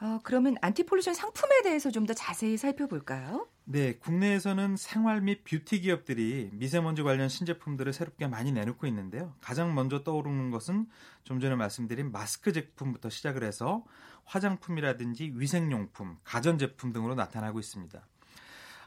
어, 0.00 0.20
그러면 0.22 0.56
안티폴루션 0.60 1.14
상품에 1.14 1.62
대해서 1.62 1.90
좀 1.90 2.06
더 2.06 2.14
자세히 2.14 2.56
살펴볼까요? 2.56 3.48
네, 3.64 3.96
국내에서는 3.96 4.76
생활 4.76 5.20
및 5.20 5.42
뷰티 5.44 5.80
기업들이 5.80 6.48
미세먼지 6.52 7.02
관련 7.02 7.28
신제품들을 7.28 7.92
새롭게 7.92 8.26
많이 8.28 8.52
내놓고 8.52 8.86
있는데요. 8.86 9.34
가장 9.40 9.74
먼저 9.74 10.04
떠오르는 10.04 10.50
것은 10.50 10.86
좀 11.24 11.40
전에 11.40 11.54
말씀드린 11.56 12.12
마스크 12.12 12.52
제품부터 12.52 13.10
시작을 13.10 13.42
해서 13.44 13.84
화장품이라든지 14.24 15.32
위생용품, 15.34 16.16
가전제품 16.24 16.92
등으로 16.92 17.14
나타나고 17.14 17.58
있습니다. 17.58 18.00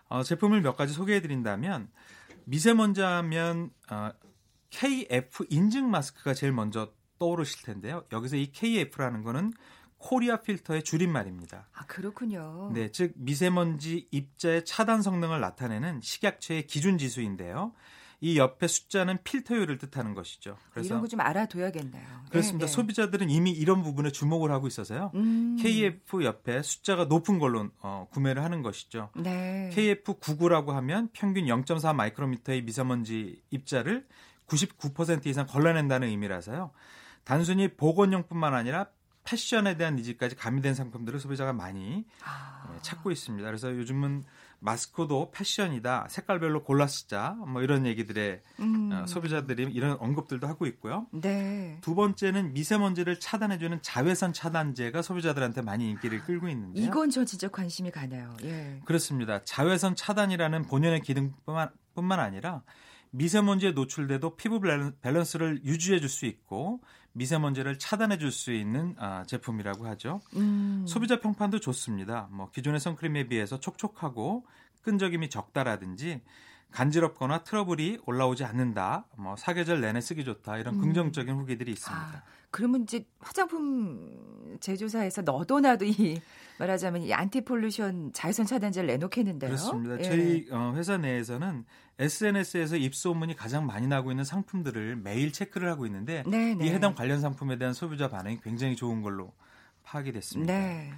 어, 0.10 0.24
제품을 0.24 0.62
몇 0.62 0.76
가지 0.76 0.94
소개해 0.94 1.22
드린다면 1.22 1.90
미세먼지 2.46 3.02
하면 3.02 3.70
어, 3.92 4.12
KF 4.72 5.46
인증 5.50 5.92
마스크가 5.92 6.34
제일 6.34 6.54
먼저 6.54 6.92
떠오르실 7.20 7.64
텐데요. 7.66 8.04
여기서 8.12 8.38
이 8.38 8.52
KF라는 8.52 9.22
거는 9.24 9.54
코리아 10.02 10.38
필터의 10.42 10.84
줄임말입니다. 10.84 11.68
아, 11.74 11.86
그렇군요. 11.86 12.72
네, 12.74 12.92
즉 12.92 13.14
미세먼지 13.16 14.08
입자의 14.12 14.66
차단 14.66 15.02
성능을 15.02 15.40
나타내는 15.40 16.02
식약처의 16.02 16.68
기준 16.68 16.98
지수인데요. 16.98 17.74
이 18.24 18.38
옆에 18.38 18.68
숫자는 18.68 19.18
필터율을 19.24 19.80
뜻하는 19.80 20.14
것이죠. 20.14 20.56
그래서 20.72 20.90
이런 20.90 21.02
거 21.02 21.08
좀 21.08 21.20
알아둬야겠네요. 21.22 22.08
그렇습니다. 22.30 22.66
네, 22.68 22.70
네. 22.70 22.72
소비자들은 22.72 23.30
이미 23.32 23.50
이런 23.52 23.82
부분에 23.82 24.12
주목을 24.12 24.52
하고 24.52 24.68
있어서요. 24.68 25.12
음. 25.16 25.58
KF 25.60 26.24
옆에 26.24 26.62
숫자가 26.62 27.06
높은 27.06 27.40
걸로 27.40 27.70
어, 27.82 28.08
구매를 28.12 28.44
하는 28.44 28.62
것이죠. 28.62 29.10
네. 29.16 29.72
KF99라고 29.74 30.68
하면 30.68 31.10
평균 31.14 31.46
0.4 31.46 31.96
마이크로미터의 31.96 32.62
미세먼지 32.62 33.42
입자를 33.50 34.06
99% 34.48 35.26
이상 35.26 35.48
걸러낸다는 35.48 36.08
의미라서요. 36.10 36.72
단순히 37.24 37.70
보건용뿐만 37.76 38.54
아니라 38.54 38.88
패션에 39.24 39.78
대한 39.78 39.96
니즈까지 39.96 40.36
가미된 40.36 40.74
상품들을 40.74 41.20
소비자가 41.20 41.54
많이 41.54 42.06
아. 42.24 42.68
네, 42.72 42.78
찾고 42.82 43.12
있습니다. 43.12 43.46
그래서 43.48 43.76
요즘은 43.76 44.24
마스크도 44.64 45.32
패션이다, 45.32 46.06
색깔별로 46.10 46.64
골라 46.64 46.86
쓰자, 46.86 47.32
뭐 47.48 47.64
이런 47.64 47.88
얘기들에 47.88 48.44
음. 48.60 48.92
어, 48.92 49.08
소비자들이 49.08 49.64
이런 49.74 49.98
언급들도 50.00 50.48
하고 50.48 50.68
있고요. 50.68 51.08
네. 51.12 51.80
두 51.82 51.96
번째는 51.96 52.54
미세먼지를 52.54 53.20
차단해주는 53.20 53.82
자외선 53.82 54.34
차단제가 54.34 55.02
소비자들한테 55.02 55.64
많이 55.64 55.90
인기를 55.90 56.24
끌고 56.26 56.48
있는데요. 56.50 56.86
이건 56.86 57.10
저 57.10 57.26
진짜 57.26 57.48
관심이 57.48 57.90
가네요. 57.90 58.36
예. 58.44 58.80
그렇습니다. 58.86 59.44
자외선 59.44 59.96
차단이라는 59.96 60.64
본연의 60.68 61.02
기능뿐만 61.02 61.70
뿐만 61.96 62.20
아니라 62.20 62.62
미세먼지에 63.10 63.72
노출돼도 63.72 64.36
피부 64.36 64.62
밸런스를 65.02 65.62
유지해 65.66 66.00
줄 66.00 66.08
수 66.08 66.26
있고 66.28 66.82
미세먼지를 67.14 67.78
차단해 67.80 68.18
줄 68.18 68.32
수 68.32 68.52
있는 68.52 68.96
아, 68.98 69.24
제품이라고 69.26 69.86
하죠. 69.88 70.22
음. 70.36 70.86
소비자 70.88 71.20
평판도 71.20 71.60
좋습니다. 71.60 72.30
뭐 72.32 72.50
기존의 72.52 72.80
선크림에 72.80 73.28
비해서 73.28 73.60
촉촉하고 73.60 74.46
끈적임이 74.82 75.30
적다라든지 75.30 76.22
간지럽거나 76.72 77.44
트러블이 77.44 78.00
올라오지 78.06 78.44
않는다. 78.44 79.06
뭐 79.18 79.36
사계절 79.36 79.82
내내 79.82 80.02
쓰기 80.02 80.24
좋다. 80.24 80.58
이런 80.58 80.76
음. 80.76 80.82
긍정적인 80.82 81.34
후기들이 81.36 81.72
있습니다. 81.72 82.04
아, 82.04 82.24
그러면 82.50 82.84
이제 82.84 83.06
화장품 83.20 84.58
제조사에서 84.60 85.22
너도 85.22 85.60
나도 85.60 85.86
이 85.86 86.22
말하자면 86.60 87.02
이 87.04 87.14
안티폴루션 87.14 88.14
자외선 88.14 88.46
차단제를 88.46 88.88
내놓겠는데요. 88.88 89.50
그렇습니다. 89.50 90.00
예. 90.00 90.04
저희 90.04 90.48
어, 90.52 90.74
회사 90.76 90.98
내에서는 90.98 91.66
SNS에서 92.00 92.78
입소문이 92.78 93.36
가장 93.36 93.66
많이 93.66 93.88
나고 93.88 94.12
있는 94.12 94.24
상품들을 94.24 94.98
매일 94.98 95.32
체크를 95.32 95.70
하고 95.70 95.86
있는데 95.86 96.24
네네. 96.24 96.66
이 96.66 96.70
네. 96.70 96.76
해당 96.76 96.94
관련 96.94 97.20
상품에 97.20 97.58
대한 97.58 97.74
소비자 97.74 98.10
반응이 98.10 98.42
굉장히 98.44 98.76
좋은 98.76 99.02
걸로 99.02 99.34
파악이 99.84 100.12
됐습니다. 100.12 100.54
네. 100.54 100.92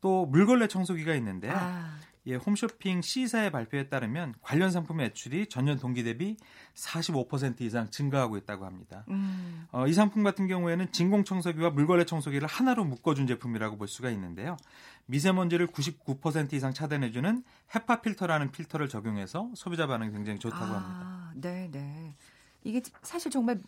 또 0.00 0.26
물걸레 0.26 0.68
청소기가 0.68 1.14
있는데요. 1.16 1.52
아. 1.56 1.98
예, 2.28 2.34
홈쇼핑 2.34 3.00
C사의 3.00 3.50
발표에 3.50 3.88
따르면 3.88 4.34
관련 4.42 4.70
상품 4.70 4.98
매출이 4.98 5.46
전년 5.48 5.78
동기 5.78 6.04
대비 6.04 6.36
45% 6.74 7.62
이상 7.62 7.90
증가하고 7.90 8.36
있다고 8.36 8.66
합니다. 8.66 9.04
음. 9.08 9.66
어, 9.72 9.86
이 9.86 9.94
상품 9.94 10.22
같은 10.22 10.46
경우에는 10.46 10.92
진공 10.92 11.24
청소기와 11.24 11.70
물걸레 11.70 12.04
청소기를 12.04 12.46
하나로 12.46 12.84
묶어준 12.84 13.26
제품이라고 13.26 13.78
볼 13.78 13.88
수가 13.88 14.10
있는데요. 14.10 14.58
미세먼지를 15.06 15.68
99% 15.68 16.52
이상 16.52 16.74
차단해주는 16.74 17.42
헤파 17.74 18.02
필터라는 18.02 18.50
필터를 18.52 18.90
적용해서 18.90 19.50
소비자 19.54 19.86
반응이 19.86 20.12
굉장히 20.12 20.38
좋다고 20.38 20.64
아, 20.64 20.76
합니다. 20.76 21.32
네, 21.34 21.68
네. 21.72 22.14
이게 22.62 22.82
사실 23.02 23.30
정말 23.30 23.58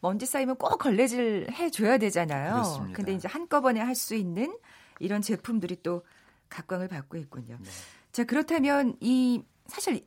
먼지 0.00 0.26
쌓이면 0.26 0.56
꼭 0.56 0.78
걸레질 0.78 1.46
해줘야 1.52 1.96
되잖아요. 1.98 2.54
그렇습니다. 2.54 2.96
근데 2.96 3.12
이제 3.12 3.28
한꺼번에 3.28 3.78
할 3.80 3.94
수 3.94 4.16
있는 4.16 4.56
이런 4.98 5.22
제품들이 5.22 5.82
또 5.84 6.02
각광을 6.48 6.88
받고 6.88 7.16
있군요. 7.16 7.56
네. 7.60 7.70
자, 8.12 8.24
그렇다면 8.24 8.96
이 9.00 9.42
사실 9.66 10.06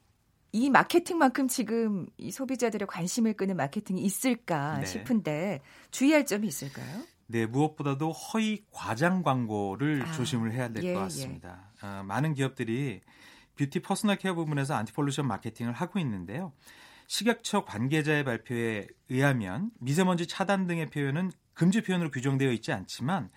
이 0.51 0.69
마케팅만큼 0.69 1.47
지금 1.47 2.05
이 2.17 2.31
소비자들의 2.31 2.87
관심을 2.87 3.33
끄는 3.33 3.55
마케팅이 3.57 4.01
있을까 4.01 4.79
네. 4.79 4.85
싶은데 4.85 5.61
주의할 5.89 6.25
점이 6.25 6.47
있을까요? 6.47 7.03
네, 7.25 7.47
무엇보다도 7.47 8.11
허위 8.11 8.63
과장 8.69 9.23
광고를 9.23 10.03
아, 10.03 10.11
조심을 10.11 10.51
해야 10.51 10.67
될것 10.67 10.83
예, 10.83 10.93
같습니다. 10.93 11.71
예. 11.81 11.87
어, 11.87 12.03
많은 12.03 12.35
기업들이 12.35 13.01
beauty 13.55 13.81
personal 13.81 14.17
care 14.17 14.35
부분에서 14.35 14.75
anti-pollution 14.75 15.27
마케팅을 15.27 15.73
하고 15.73 15.99
있는데요. 15.99 16.53
식약처 17.07 17.65
관계자의 17.65 18.23
발표에 18.23 18.87
의하면 19.09 19.71
미세먼지 19.79 20.27
차단 20.27 20.67
등의 20.67 20.89
표현은 20.89 21.31
금지 21.53 21.81
표현으로 21.81 22.11
규정되어 22.11 22.51
있지 22.51 22.71
않지만 22.71 23.29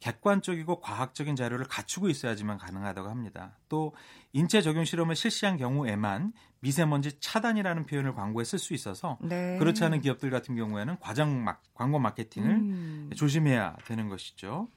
객관적이고 0.00 0.80
과학적인 0.80 1.36
자료를 1.36 1.66
갖추고 1.66 2.08
있어야지만 2.08 2.58
가능하다고 2.58 3.08
합니다. 3.08 3.56
또 3.68 3.94
인체 4.32 4.62
적용 4.62 4.84
실험을 4.84 5.16
실시한 5.16 5.56
경우에만 5.56 6.32
미세먼지 6.60 7.18
차단이라는 7.20 7.86
표현을 7.86 8.14
광고에 8.14 8.44
쓸 8.44 8.58
수 8.58 8.74
있어서 8.74 9.18
네. 9.20 9.56
그렇지 9.58 9.84
않은 9.84 10.00
기업들 10.00 10.30
같은 10.30 10.56
경우에는 10.56 10.98
과장 11.00 11.42
막, 11.44 11.62
광고 11.74 11.98
마케팅을 11.98 12.50
음. 12.50 13.10
조심해야 13.14 13.76
되는 13.84 14.08
것이죠. 14.08 14.68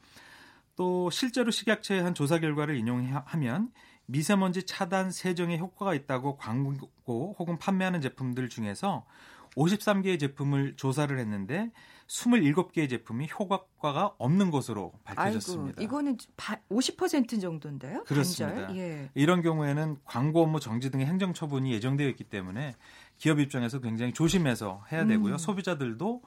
또 0.76 1.10
실제로 1.10 1.52
식약처의 1.52 2.04
한 2.04 2.14
조사 2.14 2.40
결과를 2.40 2.78
인용하면 2.78 3.72
미세먼지 4.06 4.64
차단 4.64 5.12
세정에 5.12 5.58
효과가 5.58 5.94
있다고 5.94 6.38
광고 6.38 6.74
혹은 7.06 7.58
판매하는 7.60 8.02
제품들 8.02 8.50
중에서 8.50 9.06
53개의 9.56 10.20
제품을 10.20 10.76
조사를 10.76 11.18
했는데 11.18 11.72
27개의 12.08 12.90
제품이 12.90 13.30
효과가 13.40 14.16
없는 14.18 14.50
것으로 14.50 14.94
밝혀졌습니다. 15.04 15.76
아이고, 15.80 15.84
이거는 15.84 16.18
50% 16.72 17.40
정도인데요? 17.40 18.04
그렇습니다. 18.06 18.76
예. 18.76 19.10
이런 19.14 19.42
경우에는 19.44 19.98
광고 20.06 20.42
업무 20.42 20.60
정지 20.60 20.90
등의 20.90 21.06
행정 21.06 21.34
처분이 21.34 21.72
예정되어 21.74 22.08
있기 22.10 22.24
때문에 22.24 22.76
기업 23.18 23.40
입장에서 23.40 23.80
굉장히 23.80 24.12
조심해서 24.14 24.84
해야 24.92 25.06
되고요. 25.06 25.34
음. 25.36 25.38
소비자들도 25.38 26.22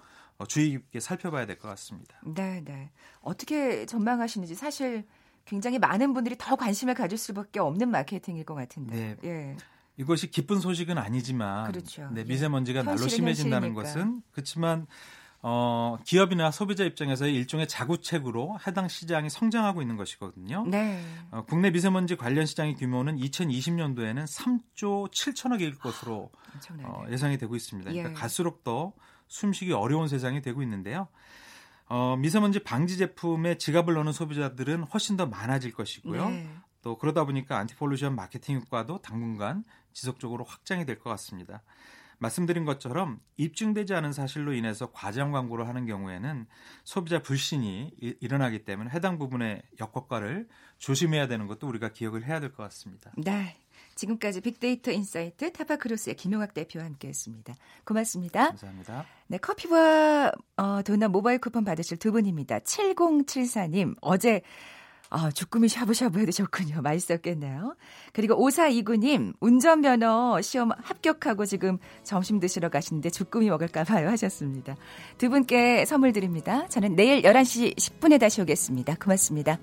주의 0.48 0.70
깊게 0.70 1.00
살펴봐야 1.00 1.46
될 1.46 1.58
것 1.58 1.68
같습니다. 1.68 2.16
네, 2.24 2.60
네. 2.64 2.90
어떻게 3.20 3.86
전망하시는지 3.86 4.54
사실 4.54 5.04
굉장히 5.44 5.78
많은 5.78 6.14
분들이 6.14 6.36
더 6.38 6.54
관심을 6.54 6.94
가질 6.94 7.18
수밖에 7.18 7.58
없는 7.60 7.90
마케팅일 7.90 8.44
것 8.44 8.54
같은데. 8.54 9.16
네. 9.20 9.28
예. 9.28 9.56
이것이 9.96 10.30
기쁜 10.30 10.60
소식은 10.60 10.98
아니지만 10.98 11.70
그렇죠. 11.70 12.08
네, 12.12 12.20
예. 12.20 12.24
미세먼지가 12.24 12.80
예. 12.80 12.82
날로 12.82 13.08
심해진다는 13.08 13.74
현실이니까. 13.74 13.82
것은 13.82 14.22
그렇지만 14.32 14.86
어, 15.44 15.98
기업이나 16.04 16.52
소비자 16.52 16.84
입장에서 16.84 17.26
일종의 17.26 17.66
자구책으로 17.66 18.58
해당 18.66 18.86
시장이 18.86 19.28
성장하고 19.28 19.82
있는 19.82 19.96
것이거든요. 19.96 20.64
네. 20.66 21.04
어, 21.32 21.44
국내 21.46 21.70
미세먼지 21.70 22.16
관련 22.16 22.46
시장의 22.46 22.76
규모는 22.76 23.16
2020년도에는 23.18 24.24
3조 24.24 25.10
7천억일 25.10 25.78
것으로 25.80 26.30
어, 26.84 27.04
예상이 27.10 27.38
되고 27.38 27.56
있습니다. 27.56 27.90
그러니까 27.90 28.10
예. 28.10 28.14
갈수록 28.14 28.62
더 28.62 28.92
숨쉬기 29.26 29.72
어려운 29.72 30.06
세상이 30.06 30.42
되고 30.42 30.62
있는데요. 30.62 31.08
어, 31.88 32.16
미세먼지 32.16 32.60
방지 32.60 32.96
제품에 32.96 33.58
지갑을 33.58 33.94
여는 33.94 34.12
소비자들은 34.12 34.84
훨씬 34.84 35.16
더 35.16 35.26
많아질 35.26 35.72
것이고요. 35.72 36.28
네. 36.30 36.48
또 36.82 36.98
그러다 36.98 37.24
보니까 37.24 37.58
anti-pollution 37.58 38.14
마케팅 38.14 38.56
효과도 38.60 39.00
당분간 39.00 39.64
지속적으로 39.92 40.44
확장이 40.44 40.84
될 40.84 40.98
것 40.98 41.10
같습니다. 41.10 41.62
말씀드린 42.18 42.64
것처럼 42.64 43.18
입증되지 43.36 43.94
않은 43.94 44.12
사실로 44.12 44.52
인해서 44.52 44.92
과장 44.92 45.32
광고를 45.32 45.66
하는 45.66 45.86
경우에는 45.86 46.46
소비자 46.84 47.20
불신이 47.20 47.94
이, 48.00 48.14
일어나기 48.20 48.64
때문에 48.64 48.90
해당 48.90 49.18
부분의 49.18 49.62
역효과를 49.80 50.48
조심해야 50.78 51.26
되는 51.26 51.48
것도 51.48 51.66
우리가 51.66 51.88
기억을 51.88 52.24
해야 52.24 52.38
될 52.38 52.52
것 52.52 52.62
같습니다. 52.64 53.10
네. 53.16 53.56
지금까지 53.94 54.40
빅데이터 54.40 54.90
insight 54.90 55.52
타파크로스의 55.52 56.16
김용학 56.16 56.54
대표와 56.54 56.84
함께했습니다. 56.86 57.54
고맙습니다. 57.84 58.48
감사합니다. 58.48 59.04
네, 59.26 59.36
커피와 59.38 60.32
어, 60.56 60.82
도넛 60.82 61.10
모바일 61.10 61.38
쿠폰 61.38 61.64
받으실 61.64 61.98
두 61.98 62.10
분입니다. 62.12 62.60
7074님 62.60 63.96
어제 64.00 64.40
아, 65.14 65.30
주꾸미 65.30 65.68
샤브샤브 65.68 66.20
해도 66.20 66.32
좋군요. 66.32 66.80
맛있었겠네요. 66.80 67.76
그리고 68.14 68.34
5429님, 68.34 69.34
운전면허 69.40 70.40
시험 70.40 70.70
합격하고 70.74 71.44
지금 71.44 71.76
점심 72.02 72.40
드시러 72.40 72.70
가시는데 72.70 73.10
주꾸미 73.10 73.50
먹을까 73.50 73.84
봐요 73.84 74.08
하셨습니다. 74.08 74.74
두 75.18 75.28
분께 75.28 75.84
선물 75.84 76.14
드립니다. 76.14 76.66
저는 76.68 76.96
내일 76.96 77.22
11시 77.22 77.76
10분에 77.76 78.18
다시 78.18 78.40
오겠습니다. 78.40 78.94
고맙습니다. 78.94 79.58